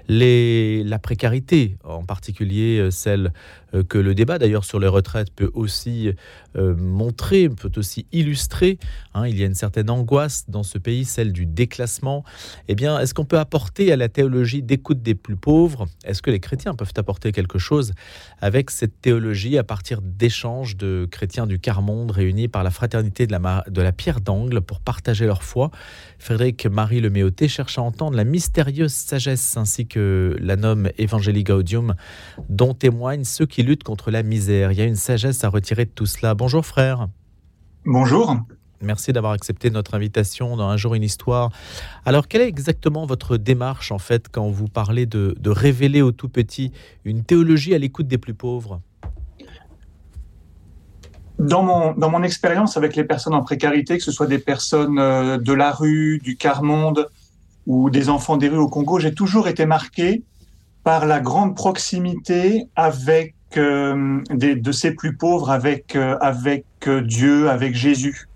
Les, 0.07 0.85
la 0.85 1.01
précarité, 1.01 1.77
en 1.83 2.05
particulier 2.05 2.79
euh, 2.79 2.93
celle 2.93 3.33
euh, 3.75 3.83
que 3.83 3.99
le 3.99 4.15
débat 4.15 4.39
d'ailleurs 4.39 4.65
sur 4.65 4.79
les 4.79 4.87
retraites 4.87 5.33
peut 5.35 5.51
aussi 5.55 6.13
euh, 6.57 6.77
montrer, 6.77 7.49
peut 7.49 7.73
aussi 7.77 8.07
illustrer. 8.13 8.79
hein. 9.15 9.27
il 9.27 9.37
y 9.37 9.43
a 9.43 9.47
une 9.47 9.57
certaine 9.57 9.91
angoisse 9.91 10.45
dans 10.47 10.63
ce 10.63 10.79
pays, 10.79 11.05
celle 11.05 11.33
du 11.33 11.47
déclassement. 11.47 11.96
Eh 12.69 12.75
bien, 12.75 12.99
est-ce 12.99 13.15
qu'on 13.15 13.25
peut 13.25 13.39
apporter 13.39 13.93
à 13.93 13.97
la 13.97 14.09
théologie 14.09 14.63
d'écoute 14.63 15.03
des 15.03 15.15
plus 15.15 15.37
pauvres? 15.37 15.87
Est-ce 16.05 16.23
que 16.23 16.31
les 16.31 16.41
chrétiens 16.41 16.75
peuvent 16.75 16.93
apporter 16.97 17.33
quelque 17.33 17.59
chose 17.59 17.93
avec 18.41 18.71
cette 18.71 19.01
théologie 19.01 19.59
à 19.59 19.65
partir 19.65 20.01
d'échanges 20.03 20.77
de 20.77 21.09
chrétiens 21.11 21.47
du 21.47 21.59
quart 21.59 21.83
monde 21.83 22.11
réunis 22.11 22.49
par 22.49 22.65
la 22.65 22.71
fraternité 22.71 23.27
de 23.27 23.33
la, 23.33 23.65
de 23.69 23.83
la 23.83 23.93
pierre 23.93 24.21
d'angle 24.21 24.61
pour 24.61 24.81
partager 24.81 25.27
leur 25.27 25.43
foi? 25.43 25.71
Frédéric 26.19 26.67
Marie 26.67 27.01
Leméoté 27.01 27.49
cherche 27.49 27.79
à 27.79 27.83
entendre 27.83 28.17
la 28.17 28.25
mystérieuse 28.25 28.93
sagesse 28.93 29.57
ainsi 29.57 29.87
que 29.87 30.37
la 30.41 30.57
nomme 30.57 30.91
Evangelii 30.99 31.45
Gaudium 31.45 31.95
dont 32.49 32.75
témoignent 32.75 33.25
ceux 33.25 33.47
qui 33.47 33.63
luttent 33.63 33.85
contre 33.85 34.11
la 34.11 34.23
misère. 34.23 34.73
Il 34.73 34.79
y 34.79 34.83
a 34.83 34.87
une 34.87 34.97
sagesse 34.97 35.45
à 35.45 35.49
retirer 35.49 35.85
de 35.85 35.91
tout 35.91 36.07
cela. 36.07 36.35
Bonjour 36.35 36.65
frère. 36.65 37.09
Bonjour. 37.85 38.37
Merci 38.83 39.13
d'avoir 39.13 39.33
accepté 39.33 39.71
notre 39.71 39.95
invitation 39.95 40.57
dans 40.57 40.69
Un 40.69 40.77
jour 40.77 40.95
une 40.95 41.03
histoire. 41.03 41.51
Alors, 42.05 42.29
quelle 42.29 42.43
est 42.43 42.49
exactement 42.49 43.07
votre 43.07 43.37
démarche 43.37 43.91
en 43.91 43.99
fait 43.99 44.29
quand 44.31 44.49
vous 44.51 44.69
parlez 44.69 45.07
de, 45.07 45.35
révéler 45.47 46.03
aux 46.03 46.13
tout 46.13 46.29
petits 46.29 46.73
une 47.05 47.25
théologie 47.25 47.75
à 47.75 47.79
l'écoute 47.79 48.07
des 48.07 48.19
plus 48.19 48.35
pauvres? 48.35 48.81
Dans 51.39 51.63
mon, 51.63 51.93
dans 51.93 52.11
mon 52.11 52.23
expérience 52.23 52.77
avec 52.77 52.97
les 52.97 53.05
personnes 53.05 53.35
en 53.35 53.43
précarité, 53.43 53.99
que 53.99 54.05
ce 54.05 54.13
soit 54.13 54.27
des 54.27 54.39
personnes 54.39 54.99
euh, 54.99 55.37
de 55.37 55.53
la 55.53 55.71
rue, 55.71 56.19
du 56.23 56.37
quart-monde 56.37 57.09
ou 57.67 57.91
des 57.91 58.09
enfants 58.09 58.37
des 58.37 58.49
rues 58.49 58.59
au 58.59 58.69
Congo, 58.69 58.99
j'ai 58.99 59.13
toujours 59.13 59.49
été 59.49 59.67
marqué 59.67 60.23
par 60.83 61.05
la 61.05 61.21
grande 61.21 61.55
proximité 61.55 62.69
avec 62.75 63.35
euh, 63.57 64.23
de 64.31 64.73
ces 64.73 64.93
plus 64.93 65.17
pauvres, 65.17 65.51
avec, 65.51 65.95
euh, 65.95 66.17
avec 66.21 66.65
Dieu, 66.89 67.51
avec 67.51 67.75
Jésus. 67.75 68.29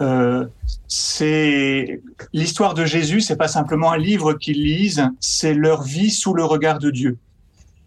Euh, 0.00 0.46
c'est 0.88 2.02
l'histoire 2.32 2.74
de 2.74 2.84
Jésus, 2.84 3.20
c'est 3.20 3.36
pas 3.36 3.48
simplement 3.48 3.92
un 3.92 3.96
livre 3.96 4.34
qu'ils 4.34 4.62
lisent, 4.62 5.08
c'est 5.20 5.54
leur 5.54 5.82
vie 5.82 6.10
sous 6.10 6.34
le 6.34 6.44
regard 6.44 6.78
de 6.78 6.90
Dieu. 6.90 7.18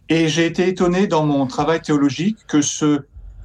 Et 0.09 0.27
j'ai 0.27 0.45
été 0.45 0.67
étonné 0.67 1.05
dans 1.05 1.25
mon 1.25 1.45
travail 1.45 1.81
théologique 1.81 2.37
que 2.47 2.61
ce 2.61 3.01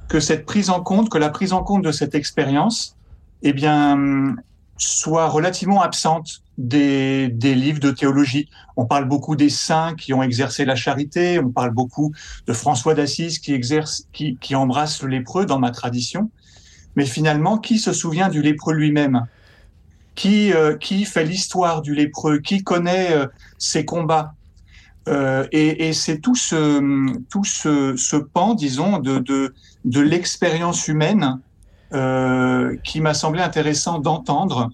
que 0.07 0.19
cette 0.19 0.45
prise 0.45 0.69
en 0.69 0.81
compte, 0.81 1.09
que 1.09 1.17
la 1.17 1.29
prise 1.29 1.51
en 1.51 1.63
compte 1.63 1.83
de 1.83 1.91
cette 1.91 2.13
expérience, 2.13 2.95
eh 3.41 3.53
bien, 3.53 4.35
soit 4.77 5.27
relativement 5.27 5.81
absente 5.81 6.43
des, 6.57 7.29
des 7.29 7.55
livres 7.55 7.79
de 7.79 7.91
théologie. 7.91 8.49
On 8.75 8.85
parle 8.85 9.05
beaucoup 9.05 9.35
des 9.35 9.49
saints 9.49 9.95
qui 9.95 10.13
ont 10.13 10.21
exercé 10.21 10.65
la 10.65 10.75
charité, 10.75 11.39
on 11.39 11.49
parle 11.49 11.71
beaucoup 11.71 12.13
de 12.45 12.53
François 12.53 12.93
d'Assise 12.93 13.39
qui 13.39 13.53
exerce, 13.53 14.07
qui, 14.13 14.37
qui 14.37 14.55
embrasse 14.55 15.01
le 15.01 15.09
lépreux 15.09 15.45
dans 15.45 15.59
ma 15.59 15.71
tradition. 15.71 16.29
Mais 16.95 17.05
finalement, 17.05 17.57
qui 17.57 17.79
se 17.79 17.93
souvient 17.93 18.29
du 18.29 18.41
lépreux 18.41 18.73
lui-même? 18.73 19.27
Qui, 20.15 20.53
euh, 20.53 20.77
qui 20.77 21.03
fait 21.05 21.25
l'histoire 21.25 21.81
du 21.81 21.93
lépreux? 21.93 22.39
Qui 22.39 22.63
connaît 22.63 23.11
euh, 23.11 23.27
ses 23.57 23.83
combats? 23.83 24.33
Euh, 25.07 25.45
et, 25.51 25.87
et 25.87 25.93
c'est 25.93 26.19
tout 26.19 26.35
ce, 26.35 26.79
tout 27.29 27.43
ce, 27.43 28.15
pan, 28.15 28.55
disons, 28.55 28.99
de, 28.99 29.19
de, 29.19 29.53
de 29.83 30.01
l'expérience 30.01 30.87
humaine 30.87 31.39
qui 32.83 32.99
m'a 32.99 33.13
semblé 33.13 33.41
intéressant 33.41 33.99
d'entendre 33.99 34.69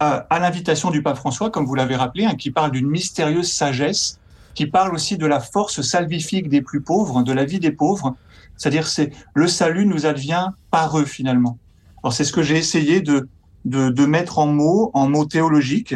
à, 0.00 0.26
à 0.30 0.38
l'invitation 0.38 0.90
du 0.90 1.02
pape 1.02 1.16
François, 1.16 1.50
comme 1.50 1.66
vous 1.66 1.74
l'avez 1.74 1.96
rappelé, 1.96 2.24
hein, 2.24 2.34
qui 2.34 2.50
parle 2.50 2.70
d'une 2.70 2.88
mystérieuse 2.88 3.52
sagesse, 3.52 4.18
qui 4.56 4.66
parle 4.66 4.92
aussi 4.94 5.16
de 5.16 5.26
la 5.26 5.38
force 5.38 5.82
salvifique 5.82 6.48
des 6.48 6.62
plus 6.62 6.80
pauvres, 6.80 7.22
de 7.22 7.32
la 7.32 7.44
vie 7.44 7.60
des 7.60 7.70
pauvres. 7.70 8.16
C'est-à-dire, 8.56 8.86
c'est 8.88 9.12
le 9.34 9.46
salut 9.46 9.86
nous 9.86 10.06
advient 10.06 10.48
par 10.70 10.98
eux 10.98 11.04
finalement. 11.04 11.58
Alors 12.02 12.12
c'est 12.12 12.24
ce 12.24 12.32
que 12.32 12.42
j'ai 12.42 12.56
essayé 12.56 13.00
de, 13.02 13.28
de, 13.64 13.90
de 13.90 14.06
mettre 14.06 14.38
en 14.38 14.46
mots, 14.46 14.90
en 14.94 15.08
mots 15.08 15.26
théologiques, 15.26 15.94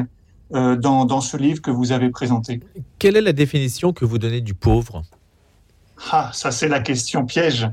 euh, 0.52 0.76
dans, 0.76 1.06
dans 1.06 1.22
ce 1.22 1.36
livre 1.36 1.62
que 1.62 1.70
vous 1.70 1.90
avez 1.90 2.10
présenté. 2.10 2.60
Quelle 2.98 3.16
est 3.16 3.22
la 3.22 3.32
définition 3.32 3.92
que 3.92 4.04
vous 4.04 4.18
donnez 4.18 4.42
du 4.42 4.54
pauvre? 4.54 5.02
Ah, 6.12 6.30
ça 6.34 6.50
c'est 6.50 6.68
la 6.68 6.80
question 6.80 7.24
piège. 7.24 7.68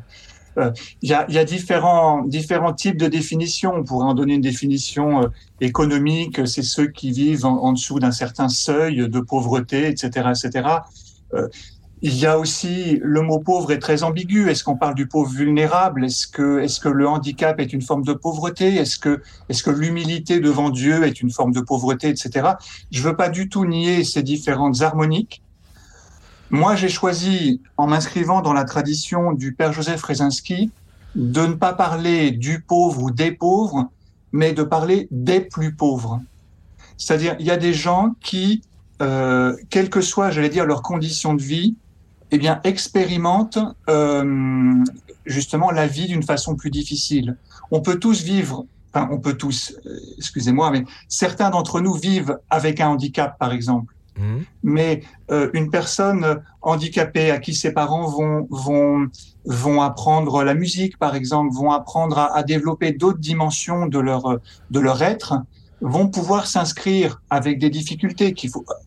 Euh, 0.58 0.72
Il 1.02 1.10
y, 1.10 1.14
a, 1.14 1.46
différents, 1.46 2.24
types 2.76 2.98
de 2.98 3.08
définitions. 3.08 3.74
On 3.76 3.84
pourrait 3.84 4.08
en 4.08 4.14
donner 4.14 4.36
une 4.36 4.42
définition 4.42 5.24
euh, 5.24 5.28
économique, 5.62 6.48
c'est 6.48 6.64
ceux 6.64 6.88
qui 6.88 7.12
vivent 7.12 7.46
en, 7.46 7.74
dessous 7.74 8.00
d'un 8.00 8.12
certain 8.12 8.50
seuil 8.50 9.10
de 9.10 9.20
pauvreté, 9.20 9.88
etc. 9.88 10.30
etc. 10.30 10.68
Euh, 11.34 11.48
il 12.04 12.16
y 12.16 12.28
a 12.28 12.38
aussi 12.38 13.00
le 13.02 13.22
mot 13.22 13.40
pauvre 13.40 13.72
est 13.72 13.80
très 13.80 14.04
ambigu. 14.04 14.50
Est-ce 14.50 14.64
qu'on 14.64 14.78
parle 14.78 14.94
du 14.94 15.08
pauvre 15.08 15.32
vulnérable? 15.32 16.06
Est-ce 16.06 16.28
que, 16.28 16.90
le 16.90 17.08
handicap 17.08 17.60
est 17.60 17.74
une 17.74 17.82
forme 17.82 18.04
de 18.04 18.14
pauvreté? 18.14 18.76
Est-ce 18.76 19.00
que, 19.00 19.22
est-ce 19.50 19.64
que 19.64 19.72
l'humilité 19.72 20.40
devant 20.40 20.70
Dieu 20.70 21.06
est 21.06 21.22
une 21.22 21.32
forme 21.32 21.54
de 21.54 21.62
pauvreté, 21.62 22.10
etc. 22.10 22.50
Je 22.92 23.02
veux 23.02 23.16
pas 23.16 23.30
du 23.30 23.50
tout 23.50 23.66
nier 23.66 24.04
ces 24.04 24.22
différentes 24.22 24.82
harmoniques. 24.82 25.42
Moi, 26.50 26.76
j'ai 26.76 26.88
choisi, 26.88 27.62
en 27.76 27.88
m'inscrivant 27.88 28.42
dans 28.42 28.54
la 28.54 28.64
tradition 28.64 29.34
du 29.34 29.54
Père 29.54 29.74
Joseph 29.74 30.02
Rezinski, 30.02 30.72
de 31.16 31.46
ne 31.46 31.54
pas 31.54 31.74
parler 31.74 32.32
du 32.32 32.62
pauvre 32.62 33.04
ou 33.04 33.12
des 33.12 33.32
pauvres, 33.32 33.90
mais 34.32 34.54
de 34.54 34.64
parler 34.64 35.10
des 35.12 35.42
plus 35.42 35.76
pauvres. 35.76 36.22
C'est-à-dire, 36.98 37.36
il 37.40 37.46
y 37.46 37.52
a 37.52 37.58
des 37.58 37.74
gens 37.74 38.16
qui, 38.22 38.62
euh, 39.02 39.58
quelles 39.70 39.90
que 39.90 40.00
soient, 40.00 40.32
j'allais 40.32 40.50
dire, 40.50 40.66
leurs 40.66 40.84
conditions 40.84 41.34
de 41.34 41.42
vie, 41.42 41.76
eh 42.32 42.38
bien, 42.38 42.62
expérimentent 42.64 43.60
euh, 43.90 44.74
justement 45.26 45.70
la 45.72 45.86
vie 45.86 46.08
d'une 46.08 46.24
façon 46.24 46.56
plus 46.56 46.72
difficile. 46.72 47.36
On 47.72 47.82
peut 47.82 48.00
tous 48.00 48.24
vivre, 48.24 48.66
enfin, 48.94 49.10
on 49.12 49.20
peut 49.20 49.34
tous, 49.34 49.74
euh, 49.86 50.00
excusez-moi, 50.18 50.72
mais 50.72 50.86
certains 51.10 51.50
d'entre 51.50 51.82
nous 51.82 51.94
vivent 51.94 52.40
avec 52.50 52.80
un 52.80 52.88
handicap, 52.88 53.38
par 53.38 53.52
exemple. 53.52 53.94
Mmh. 54.18 54.38
Mais 54.64 55.04
euh, 55.32 55.50
une 55.54 55.70
personne 55.70 56.42
handicapée 56.62 57.32
à 57.32 57.38
qui 57.38 57.54
ses 57.54 57.72
parents 57.72 58.08
vont 58.08 58.48
vont 58.50 59.08
vont 59.46 59.82
apprendre 59.82 60.44
la 60.44 60.54
musique, 60.54 60.98
par 60.98 61.16
exemple, 61.16 61.54
vont 61.54 61.72
apprendre 61.72 62.18
à, 62.18 62.44
développer 62.44 62.92
d'autres 62.92 63.20
dimensions 63.20 63.86
de 63.86 64.00
leur 64.00 64.40
de 64.72 64.80
leur 64.80 65.02
être, 65.02 65.36
vont 65.82 66.08
pouvoir 66.08 66.48
s'inscrire 66.48 67.22
avec 67.30 67.60
des 67.60 67.70
difficultés 67.70 68.36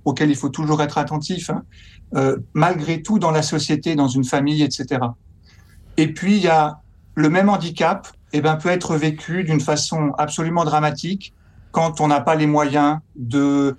auxquelles 0.04 0.30
il 0.30 0.36
faut 0.36 0.48
toujours 0.48 0.82
être 0.82 0.98
attentif, 0.98 1.50
hein, 1.50 1.62
euh, 2.16 2.38
malgré 2.54 3.02
tout 3.02 3.18
dans 3.18 3.30
la 3.30 3.42
société, 3.42 3.94
dans 3.94 4.08
une 4.08 4.24
famille, 4.24 4.62
etc. 4.62 5.00
Et 5.96 6.12
puis 6.12 6.36
il 6.36 6.42
y 6.42 6.48
a 6.48 6.80
le 7.14 7.30
même 7.30 7.48
handicap, 7.48 8.08
eh 8.32 8.40
ben, 8.40 8.56
peut 8.56 8.68
être 8.68 8.96
vécu 8.96 9.44
d'une 9.44 9.60
façon 9.60 10.12
absolument 10.18 10.64
dramatique 10.64 11.34
quand 11.72 12.00
on 12.00 12.08
n'a 12.08 12.20
pas 12.20 12.34
les 12.34 12.46
moyens 12.46 12.98
de 13.16 13.76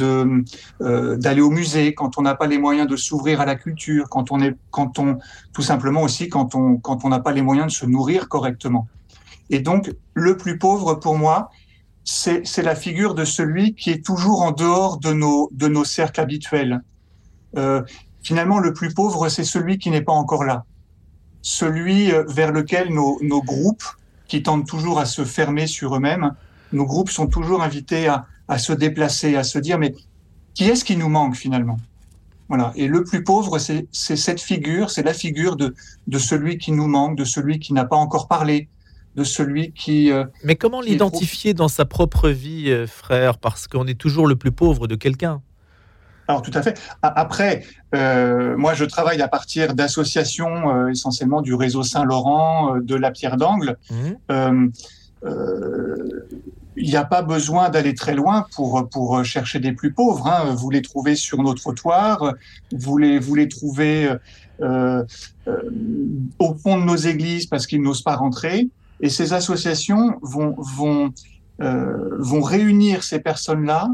euh, 0.00 1.16
d'aller 1.16 1.40
au 1.40 1.50
musée, 1.50 1.94
quand 1.94 2.18
on 2.18 2.22
n'a 2.22 2.34
pas 2.34 2.46
les 2.46 2.58
moyens 2.58 2.88
de 2.88 2.96
s'ouvrir 2.96 3.40
à 3.40 3.46
la 3.46 3.56
culture, 3.56 4.08
quand 4.08 4.30
on 4.30 4.40
est 4.40 4.56
quand 4.70 4.98
on 4.98 5.18
tout 5.52 5.62
simplement 5.62 6.02
aussi 6.02 6.28
quand 6.28 6.54
on 6.54 6.76
quand 6.76 7.04
on 7.04 7.08
n'a 7.08 7.20
pas 7.20 7.32
les 7.32 7.42
moyens 7.42 7.66
de 7.66 7.72
se 7.72 7.86
nourrir 7.86 8.28
correctement. 8.28 8.86
Et 9.50 9.60
donc 9.60 9.92
le 10.14 10.36
plus 10.36 10.58
pauvre 10.58 10.94
pour 10.94 11.18
moi, 11.18 11.50
c'est 12.04 12.46
c'est 12.46 12.62
la 12.62 12.76
figure 12.76 13.14
de 13.14 13.24
celui 13.24 13.74
qui 13.74 13.90
est 13.90 14.04
toujours 14.04 14.42
en 14.42 14.52
dehors 14.52 14.98
de 14.98 15.12
nos 15.12 15.48
de 15.52 15.68
nos 15.68 15.84
cercles 15.84 16.20
habituels. 16.20 16.82
Euh, 17.56 17.82
finalement, 18.22 18.58
le 18.58 18.72
plus 18.72 18.94
pauvre, 18.94 19.28
c'est 19.28 19.44
celui 19.44 19.78
qui 19.78 19.90
n'est 19.90 20.02
pas 20.02 20.12
encore 20.12 20.44
là, 20.44 20.64
celui 21.42 22.12
euh, 22.12 22.24
vers 22.28 22.52
lequel 22.52 22.94
nos 22.94 23.18
nos 23.22 23.42
groupes 23.42 23.84
qui 24.28 24.42
tendent 24.42 24.66
toujours 24.66 24.98
à 24.98 25.06
se 25.06 25.24
fermer 25.24 25.66
sur 25.66 25.96
eux-mêmes 25.96 26.34
nos 26.72 26.86
groupes 26.86 27.10
sont 27.10 27.26
toujours 27.26 27.62
invités 27.62 28.08
à, 28.08 28.26
à, 28.48 28.58
se 28.58 28.72
déplacer, 28.72 29.36
à 29.36 29.44
se 29.44 29.58
dire 29.58 29.78
mais 29.78 29.94
qui 30.54 30.64
est-ce 30.64 30.84
qui 30.84 30.96
nous 30.96 31.08
manque 31.08 31.36
finalement? 31.36 31.78
Voilà. 32.48 32.72
Et 32.76 32.86
le 32.86 33.02
plus 33.02 33.24
pauvre, 33.24 33.58
c'est 33.58 33.86
cette 33.92 34.40
figure, 34.40 34.90
c'est 34.90 35.02
la 35.02 35.14
figure 35.14 35.56
de, 35.56 35.74
de 36.06 36.18
celui 36.18 36.58
qui 36.58 36.72
nous 36.72 36.86
manque, 36.86 37.16
de 37.16 37.24
celui 37.24 37.58
qui 37.58 37.72
n'a 37.72 37.86
pas 37.86 37.96
encore 37.96 38.28
parlé, 38.28 38.68
de 39.16 39.24
celui 39.24 39.72
qui. 39.72 40.10
Euh, 40.10 40.24
mais 40.44 40.56
comment 40.56 40.82
l'identifier 40.82 41.54
dans 41.54 41.68
sa 41.68 41.84
propre 41.84 42.28
vie, 42.28 42.70
euh, 42.70 42.86
frère? 42.86 43.38
Parce 43.38 43.66
qu'on 43.66 43.86
est 43.86 43.98
toujours 43.98 44.26
le 44.26 44.36
plus 44.36 44.52
pauvre 44.52 44.86
de 44.86 44.96
quelqu'un. 44.96 45.40
Alors 46.28 46.42
tout 46.42 46.52
à 46.54 46.62
fait. 46.62 46.78
Après, 47.02 47.64
euh, 47.94 48.56
moi 48.56 48.74
je 48.74 48.84
travaille 48.84 49.20
à 49.22 49.28
partir 49.28 49.74
d'associations 49.74 50.88
essentiellement 50.88 51.42
du 51.42 51.52
réseau 51.54 51.82
Saint-Laurent, 51.82 52.76
de 52.80 52.94
la 52.94 53.10
Pierre 53.10 53.36
d'Angle. 53.36 53.76
Mmh 53.90 54.70
il 56.76 56.88
n'y 56.88 56.96
a 56.96 57.04
pas 57.04 57.22
besoin 57.22 57.68
d'aller 57.68 57.94
très 57.94 58.14
loin 58.14 58.46
pour, 58.54 58.88
pour 58.88 59.24
chercher 59.24 59.60
des 59.60 59.72
plus 59.72 59.92
pauvres. 59.92 60.26
Hein. 60.26 60.54
Vous 60.54 60.70
les 60.70 60.82
trouvez 60.82 61.16
sur 61.16 61.42
nos 61.42 61.54
trottoirs, 61.54 62.34
vous 62.72 62.98
les, 62.98 63.18
vous 63.18 63.34
les 63.34 63.48
trouvez 63.48 64.10
euh, 64.60 65.04
euh, 65.48 65.62
au 66.38 66.54
fond 66.54 66.78
de 66.78 66.84
nos 66.84 66.96
églises 66.96 67.46
parce 67.46 67.66
qu'ils 67.66 67.82
n'osent 67.82 68.02
pas 68.02 68.16
rentrer. 68.16 68.68
Et 69.00 69.10
ces 69.10 69.32
associations 69.32 70.18
vont, 70.22 70.54
vont, 70.58 71.12
euh, 71.60 72.16
vont 72.18 72.40
réunir 72.40 73.02
ces 73.02 73.18
personnes-là 73.18 73.88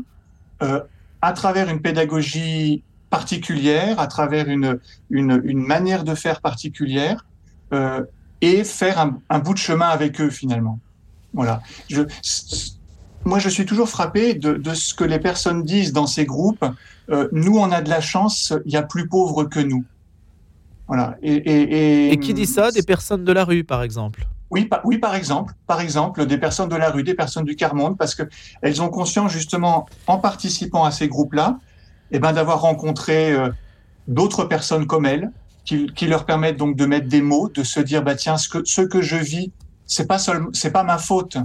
euh, 0.62 0.80
à 1.22 1.32
travers 1.32 1.68
une 1.70 1.80
pédagogie 1.80 2.82
particulière, 3.10 3.98
à 3.98 4.06
travers 4.06 4.48
une, 4.48 4.78
une, 5.10 5.40
une 5.44 5.64
manière 5.66 6.04
de 6.04 6.14
faire 6.14 6.40
particulière, 6.40 7.24
euh, 7.72 8.04
et 8.40 8.62
faire 8.64 9.00
un, 9.00 9.18
un 9.30 9.38
bout 9.40 9.54
de 9.54 9.58
chemin 9.58 9.88
avec 9.88 10.20
eux 10.20 10.30
finalement. 10.30 10.78
Voilà. 11.38 11.62
Je, 11.88 12.02
moi, 13.24 13.38
je 13.38 13.48
suis 13.48 13.64
toujours 13.64 13.88
frappé 13.88 14.34
de, 14.34 14.54
de, 14.54 14.74
ce 14.74 14.92
que 14.92 15.04
les 15.04 15.20
personnes 15.20 15.62
disent 15.62 15.92
dans 15.92 16.08
ces 16.08 16.24
groupes. 16.24 16.64
Euh, 17.10 17.28
nous, 17.30 17.56
on 17.56 17.70
a 17.70 17.80
de 17.80 17.88
la 17.88 18.00
chance, 18.00 18.52
il 18.66 18.72
y 18.72 18.76
a 18.76 18.82
plus 18.82 19.06
pauvres 19.06 19.44
que 19.44 19.60
nous. 19.60 19.84
Voilà. 20.88 21.16
Et, 21.22 21.34
et, 21.34 22.08
et, 22.08 22.12
et 22.12 22.18
qui 22.18 22.34
dit 22.34 22.44
ça? 22.44 22.72
Des 22.72 22.82
personnes 22.82 23.24
de 23.24 23.30
la 23.30 23.44
rue, 23.44 23.62
par 23.62 23.84
exemple 23.84 24.26
oui, 24.50 24.64
par, 24.64 24.80
oui, 24.84 24.98
par 24.98 25.14
exemple, 25.14 25.52
par 25.66 25.80
exemple, 25.80 26.26
des 26.26 26.38
personnes 26.38 26.70
de 26.70 26.74
la 26.74 26.90
rue, 26.90 27.04
des 27.04 27.14
personnes 27.14 27.44
du 27.44 27.54
quart 27.54 27.74
monde, 27.74 27.98
parce 27.98 28.14
que 28.14 28.22
elles 28.62 28.80
ont 28.80 28.88
conscience 28.88 29.30
justement, 29.30 29.86
en 30.06 30.18
participant 30.18 30.84
à 30.84 30.90
ces 30.90 31.06
groupes-là, 31.06 31.58
eh 32.10 32.18
ben, 32.18 32.32
d'avoir 32.32 32.62
rencontré 32.62 33.30
euh, 33.30 33.50
d'autres 34.08 34.44
personnes 34.44 34.86
comme 34.86 35.04
elles, 35.04 35.30
qui, 35.66 35.92
qui, 35.94 36.06
leur 36.06 36.24
permettent 36.24 36.56
donc 36.56 36.76
de 36.76 36.86
mettre 36.86 37.08
des 37.08 37.20
mots, 37.20 37.50
de 37.50 37.62
se 37.62 37.78
dire, 37.78 38.02
bah 38.02 38.14
tiens, 38.14 38.38
ce 38.38 38.48
que, 38.48 38.64
ce 38.64 38.80
que 38.80 39.02
je 39.02 39.16
vis, 39.16 39.52
c'est 39.88 40.06
pas 40.06 40.18
c'est 40.52 40.70
pas 40.70 40.84
ma 40.84 40.98
faute, 40.98 41.38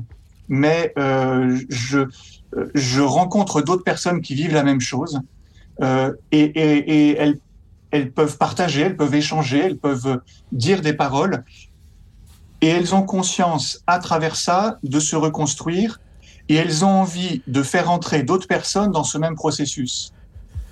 mais 0.50 0.94
euh, 1.00 1.60
je, 1.70 2.02
je 2.76 3.02
rencontre 3.02 3.62
d'autres 3.62 3.84
personnes 3.84 4.22
qui 4.22 4.36
vivent 4.36 4.54
la 4.54 4.64
même 4.64 4.82
chose 4.82 5.22
euh, 5.82 6.14
et, 6.32 6.44
et, 6.44 7.18
elles, 7.18 7.40
elles 7.92 8.12
peuvent 8.12 8.38
partager, 8.38 8.82
elles 8.82 8.98
peuvent 8.98 9.16
échanger, 9.16 9.60
elles 9.60 9.78
peuvent 9.78 10.22
dire 10.52 10.82
des 10.82 10.94
paroles 10.94 11.44
et 12.62 12.68
elles 12.68 12.94
ont 12.94 13.04
conscience 13.04 13.82
à 13.88 13.98
travers 14.00 14.36
ça 14.36 14.78
de 14.84 15.00
se 15.00 15.16
reconstruire 15.16 16.02
et 16.50 16.56
elles 16.56 16.84
ont 16.84 17.02
envie 17.02 17.42
de 17.48 17.64
faire 17.64 17.90
entrer 17.90 18.24
d'autres 18.24 18.48
personnes 18.48 18.92
dans 18.92 19.06
ce 19.06 19.18
même 19.18 19.36
processus. 19.36 20.14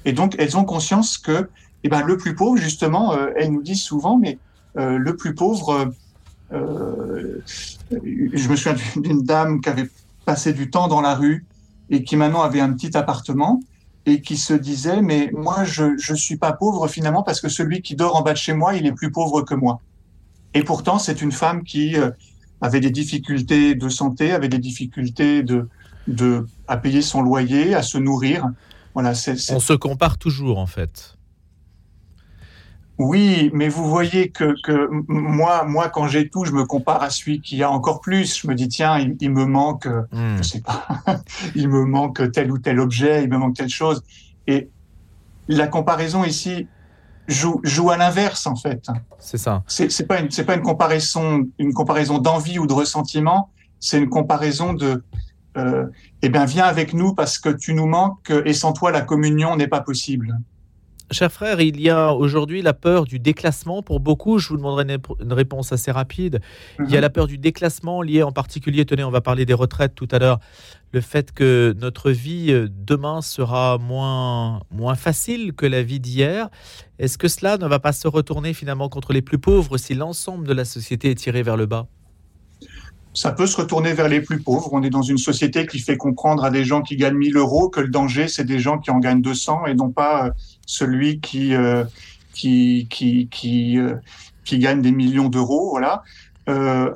Et 0.04 0.12
donc 0.12 0.36
elles 0.40 0.58
ont 0.58 0.66
conscience 0.66 1.18
que 1.18 1.50
eh 1.84 1.90
ben, 1.90 2.02
le 2.02 2.16
plus 2.18 2.36
pauvre, 2.36 2.58
justement, 2.58 3.14
euh, 3.14 3.30
elles 3.38 3.52
nous 3.52 3.64
disent 3.64 3.82
souvent, 3.82 4.18
mais 4.18 4.38
le 4.76 5.16
plus 5.18 5.36
pauvre, 5.36 5.92
je 6.52 8.50
me 8.50 8.56
souviens 8.56 8.76
d'une 8.98 9.24
dame 9.24 9.62
qui 9.62 9.70
avait 9.70 9.90
passé 10.26 10.54
du 10.54 10.70
temps 10.70 10.88
dans 10.88 11.02
la 11.02 11.16
rue 11.16 11.46
et 11.90 12.04
qui 12.04 12.16
maintenant 12.16 12.42
avait 12.42 12.60
un 12.60 12.74
petit 12.74 12.96
appartement 12.96 13.62
et 14.06 14.22
qui 14.22 14.38
se 14.38 14.54
disait 14.54 15.02
mais 15.02 15.30
moi 15.34 15.64
je 15.64 15.98
je 15.98 16.14
suis 16.14 16.38
pas 16.38 16.54
pauvre 16.54 16.88
finalement 16.88 17.24
parce 17.24 17.40
que 17.40 17.50
celui 17.50 17.82
qui 17.82 17.96
dort 17.96 18.16
en 18.16 18.22
bas 18.22 18.34
de 18.34 18.38
chez 18.38 18.54
moi 18.54 18.76
il 18.76 18.86
est 18.86 18.92
plus 18.92 19.12
pauvre 19.12 19.42
que 19.42 19.54
moi. 19.54 19.82
Et 20.54 20.64
pourtant 20.64 21.00
c'est 21.00 21.22
une 21.22 21.32
femme 21.32 21.64
qui 21.64 21.96
euh, 21.98 22.12
avait 22.62 22.80
des 22.80 22.92
difficultés 22.92 23.76
de 23.76 23.90
santé 23.90 24.32
avait 24.32 24.50
des 24.50 24.60
difficultés 24.60 25.44
de 25.44 25.70
de 26.08 26.48
à 26.68 26.78
payer 26.78 27.02
son 27.02 27.22
loyer 27.22 27.76
à 27.76 27.84
se 27.84 27.98
nourrir. 27.98 28.50
Voilà 28.94 29.14
on 29.52 29.60
se 29.60 29.74
compare 29.74 30.18
toujours 30.18 30.58
en 30.58 30.66
fait 30.66 31.18
oui, 33.02 33.50
mais 33.54 33.68
vous 33.68 33.90
voyez 33.90 34.30
que, 34.30 34.54
que 34.62 34.88
moi, 35.08 35.64
moi, 35.66 35.90
quand 35.90 36.08
j'ai 36.08 36.30
tout, 36.30 36.46
je 36.46 36.52
me 36.52 36.66
compare 36.66 37.02
à 37.02 37.10
celui 37.10 37.42
qui 37.42 37.64
a 37.64 37.72
encore 37.72 38.00
plus. 38.00 38.40
Je 38.40 38.48
me 38.48 38.54
dis, 38.54 38.68
tiens, 38.68 39.00
il, 39.00 39.18
il 39.20 39.32
me 39.32 39.46
manque, 39.46 39.88
mmh. 39.88 40.38
je 40.38 40.44
sais 40.44 40.62
pas, 40.62 40.86
il 41.56 41.68
me 41.68 41.84
manque 41.86 42.32
tel 42.32 42.52
ou 42.52 42.60
tel 42.60 42.80
objet, 42.80 43.24
il 43.24 43.30
me 43.30 43.38
manque 43.38 43.56
telle 43.56 43.70
chose. 43.70 44.04
Et 44.46 44.70
la 45.48 45.68
comparaison 45.68 46.24
ici 46.24 46.68
joue, 47.28 47.60
joue 47.64 47.90
à 47.90 47.98
l'inverse, 47.98 48.46
en 48.46 48.56
fait. 48.56 48.86
C'est 49.20 49.40
ça. 49.40 49.64
C'est 49.68 50.08
pas 50.08 50.20
une, 50.20 50.30
c'est 50.30 50.46
pas 50.46 50.56
une 50.56 50.62
comparaison, 50.62 51.48
une 51.58 51.74
comparaison 51.74 52.20
d'envie 52.20 52.60
ou 52.60 52.68
de 52.68 52.74
ressentiment. 52.74 53.50
C'est 53.80 53.98
une 53.98 54.10
comparaison 54.10 54.74
de, 54.74 55.04
euh, 55.58 55.88
eh 56.22 56.30
bien, 56.30 56.46
viens 56.46 56.66
avec 56.66 56.94
nous 56.94 57.16
parce 57.16 57.40
que 57.40 57.50
tu 57.50 57.74
nous 57.74 57.88
manques 57.88 58.32
et 58.46 58.54
sans 58.54 58.74
toi, 58.74 58.92
la 58.92 59.02
communion 59.02 59.56
n'est 59.56 59.68
pas 59.68 59.82
possible. 59.82 60.38
Cher 61.12 61.30
frère, 61.30 61.60
il 61.60 61.82
y 61.82 61.90
a 61.90 62.14
aujourd'hui 62.14 62.62
la 62.62 62.74
peur 62.74 63.04
du 63.04 63.20
déclassement 63.20 63.84
pour 63.84 64.00
beaucoup. 64.00 64.40
Je 64.40 64.48
vous 64.48 64.56
demanderai 64.56 64.84
une, 64.84 64.98
une 65.22 65.34
réponse 65.34 65.74
assez 65.74 65.92
rapide. 65.92 66.36
Mm 66.36 66.84
-hmm. 66.84 66.88
Il 66.88 66.94
y 66.94 66.98
a 66.98 67.02
la 67.02 67.10
peur 67.10 67.28
du 67.28 67.38
déclassement 67.38 68.02
lié 68.02 68.24
en 68.24 68.32
particulier, 68.32 68.86
tenez, 68.86 69.04
on 69.04 69.12
va 69.12 69.20
parler 69.20 69.46
des 69.46 69.54
retraites 69.54 69.94
tout 69.94 70.08
à 70.12 70.20
l'heure, 70.20 70.40
le 70.94 71.02
fait 71.02 71.34
que 71.34 71.76
notre 71.78 72.12
vie 72.12 72.70
demain 72.92 73.22
sera 73.22 73.78
moins, 73.78 74.62
moins 74.72 74.96
facile 74.96 75.54
que 75.54 75.66
la 75.66 75.84
vie 75.84 76.00
d'hier. 76.00 76.50
Est-ce 76.98 77.18
que 77.18 77.28
cela 77.28 77.58
ne 77.58 77.68
va 77.68 77.80
pas 77.80 77.94
se 77.94 78.08
retourner 78.08 78.54
finalement 78.54 78.90
contre 78.90 79.12
les 79.12 79.22
plus 79.22 79.40
pauvres 79.40 79.78
si 79.78 79.94
l'ensemble 79.96 80.48
de 80.48 80.54
la 80.54 80.66
société 80.66 81.12
est 81.12 81.20
tiré 81.26 81.44
vers 81.44 81.58
le 81.58 81.66
bas? 81.66 81.88
Ça 83.14 83.34
peut 83.34 83.46
se 83.46 83.58
retourner 83.58 83.94
vers 83.94 84.08
les 84.08 84.22
plus 84.22 84.40
pauvres. 84.42 84.70
On 84.72 84.84
est 84.84 84.90
dans 84.90 85.02
une 85.02 85.18
société 85.18 85.66
qui 85.66 85.80
fait 85.80 85.98
comprendre 85.98 86.46
à 86.46 86.50
des 86.50 86.64
gens 86.64 86.82
qui 86.82 86.96
gagnent 86.96 87.18
1000 87.18 87.36
euros 87.36 87.68
que 87.70 87.82
le 87.82 87.90
danger, 87.90 88.30
c'est 88.30 88.46
des 88.46 88.60
gens 88.60 88.78
qui 88.80 88.90
en 88.90 89.00
gagnent 89.00 89.22
200 89.22 89.66
et 89.66 89.74
non 89.74 89.92
pas 89.92 90.28
euh, 90.28 90.32
celui 90.72 91.20
qui, 91.20 91.54
euh, 91.54 91.84
qui, 92.34 92.88
qui, 92.90 93.28
qui, 93.30 93.78
euh, 93.78 93.96
qui 94.46 94.58
gagne 94.58 94.82
des 94.82 94.92
millions 94.92 95.30
d'euros. 95.30 95.70
Voilà. 95.72 96.04
Euh, 96.50 96.92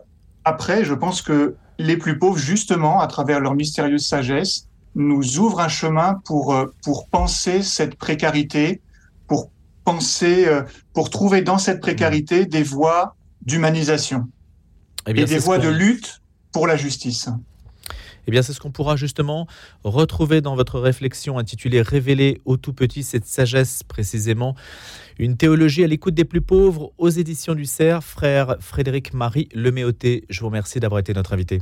après, 0.45 0.85
je 0.85 0.93
pense 0.93 1.21
que 1.21 1.55
les 1.77 1.97
plus 1.97 2.17
pauvres, 2.17 2.37
justement, 2.37 3.01
à 3.01 3.07
travers 3.07 3.39
leur 3.39 3.53
mystérieuse 3.53 4.07
sagesse, 4.07 4.67
nous 4.95 5.39
ouvrent 5.39 5.59
un 5.59 5.67
chemin 5.67 6.21
pour, 6.23 6.55
pour 6.83 7.09
penser 7.09 7.61
cette 7.63 7.95
précarité, 7.95 8.81
pour 9.27 9.51
penser, 9.83 10.47
pour 10.93 11.09
trouver 11.09 11.41
dans 11.41 11.57
cette 11.57 11.81
précarité 11.81 12.45
des 12.45 12.63
voies 12.63 13.15
d'humanisation. 13.41 14.29
Eh 15.05 15.11
bien, 15.11 15.23
et 15.23 15.27
des 15.27 15.37
voies 15.37 15.57
de 15.57 15.67
lutte 15.67 16.21
pour 16.53 16.65
la 16.65 16.77
justice. 16.77 17.27
Eh 18.27 18.31
bien, 18.31 18.41
c'est 18.41 18.53
ce 18.53 18.59
qu'on 18.59 18.71
pourra 18.71 18.95
justement 18.95 19.47
retrouver 19.83 20.41
dans 20.41 20.55
votre 20.55 20.79
réflexion 20.79 21.37
intitulée 21.37 21.81
Révéler 21.81 22.41
au 22.45 22.57
tout 22.57 22.73
petit 22.73 23.03
cette 23.03 23.25
sagesse 23.25 23.83
précisément. 23.83 24.55
Une 25.17 25.37
théologie 25.37 25.83
à 25.83 25.87
l'écoute 25.87 26.13
des 26.13 26.25
plus 26.25 26.41
pauvres 26.41 26.91
aux 26.97 27.09
éditions 27.09 27.55
du 27.55 27.65
CERF, 27.65 28.05
frère 28.05 28.57
Frédéric 28.59 29.13
Marie 29.13 29.49
Leméoté. 29.53 30.25
Je 30.29 30.41
vous 30.41 30.47
remercie 30.47 30.79
d'avoir 30.79 30.99
été 30.99 31.13
notre 31.13 31.33
invité. 31.33 31.61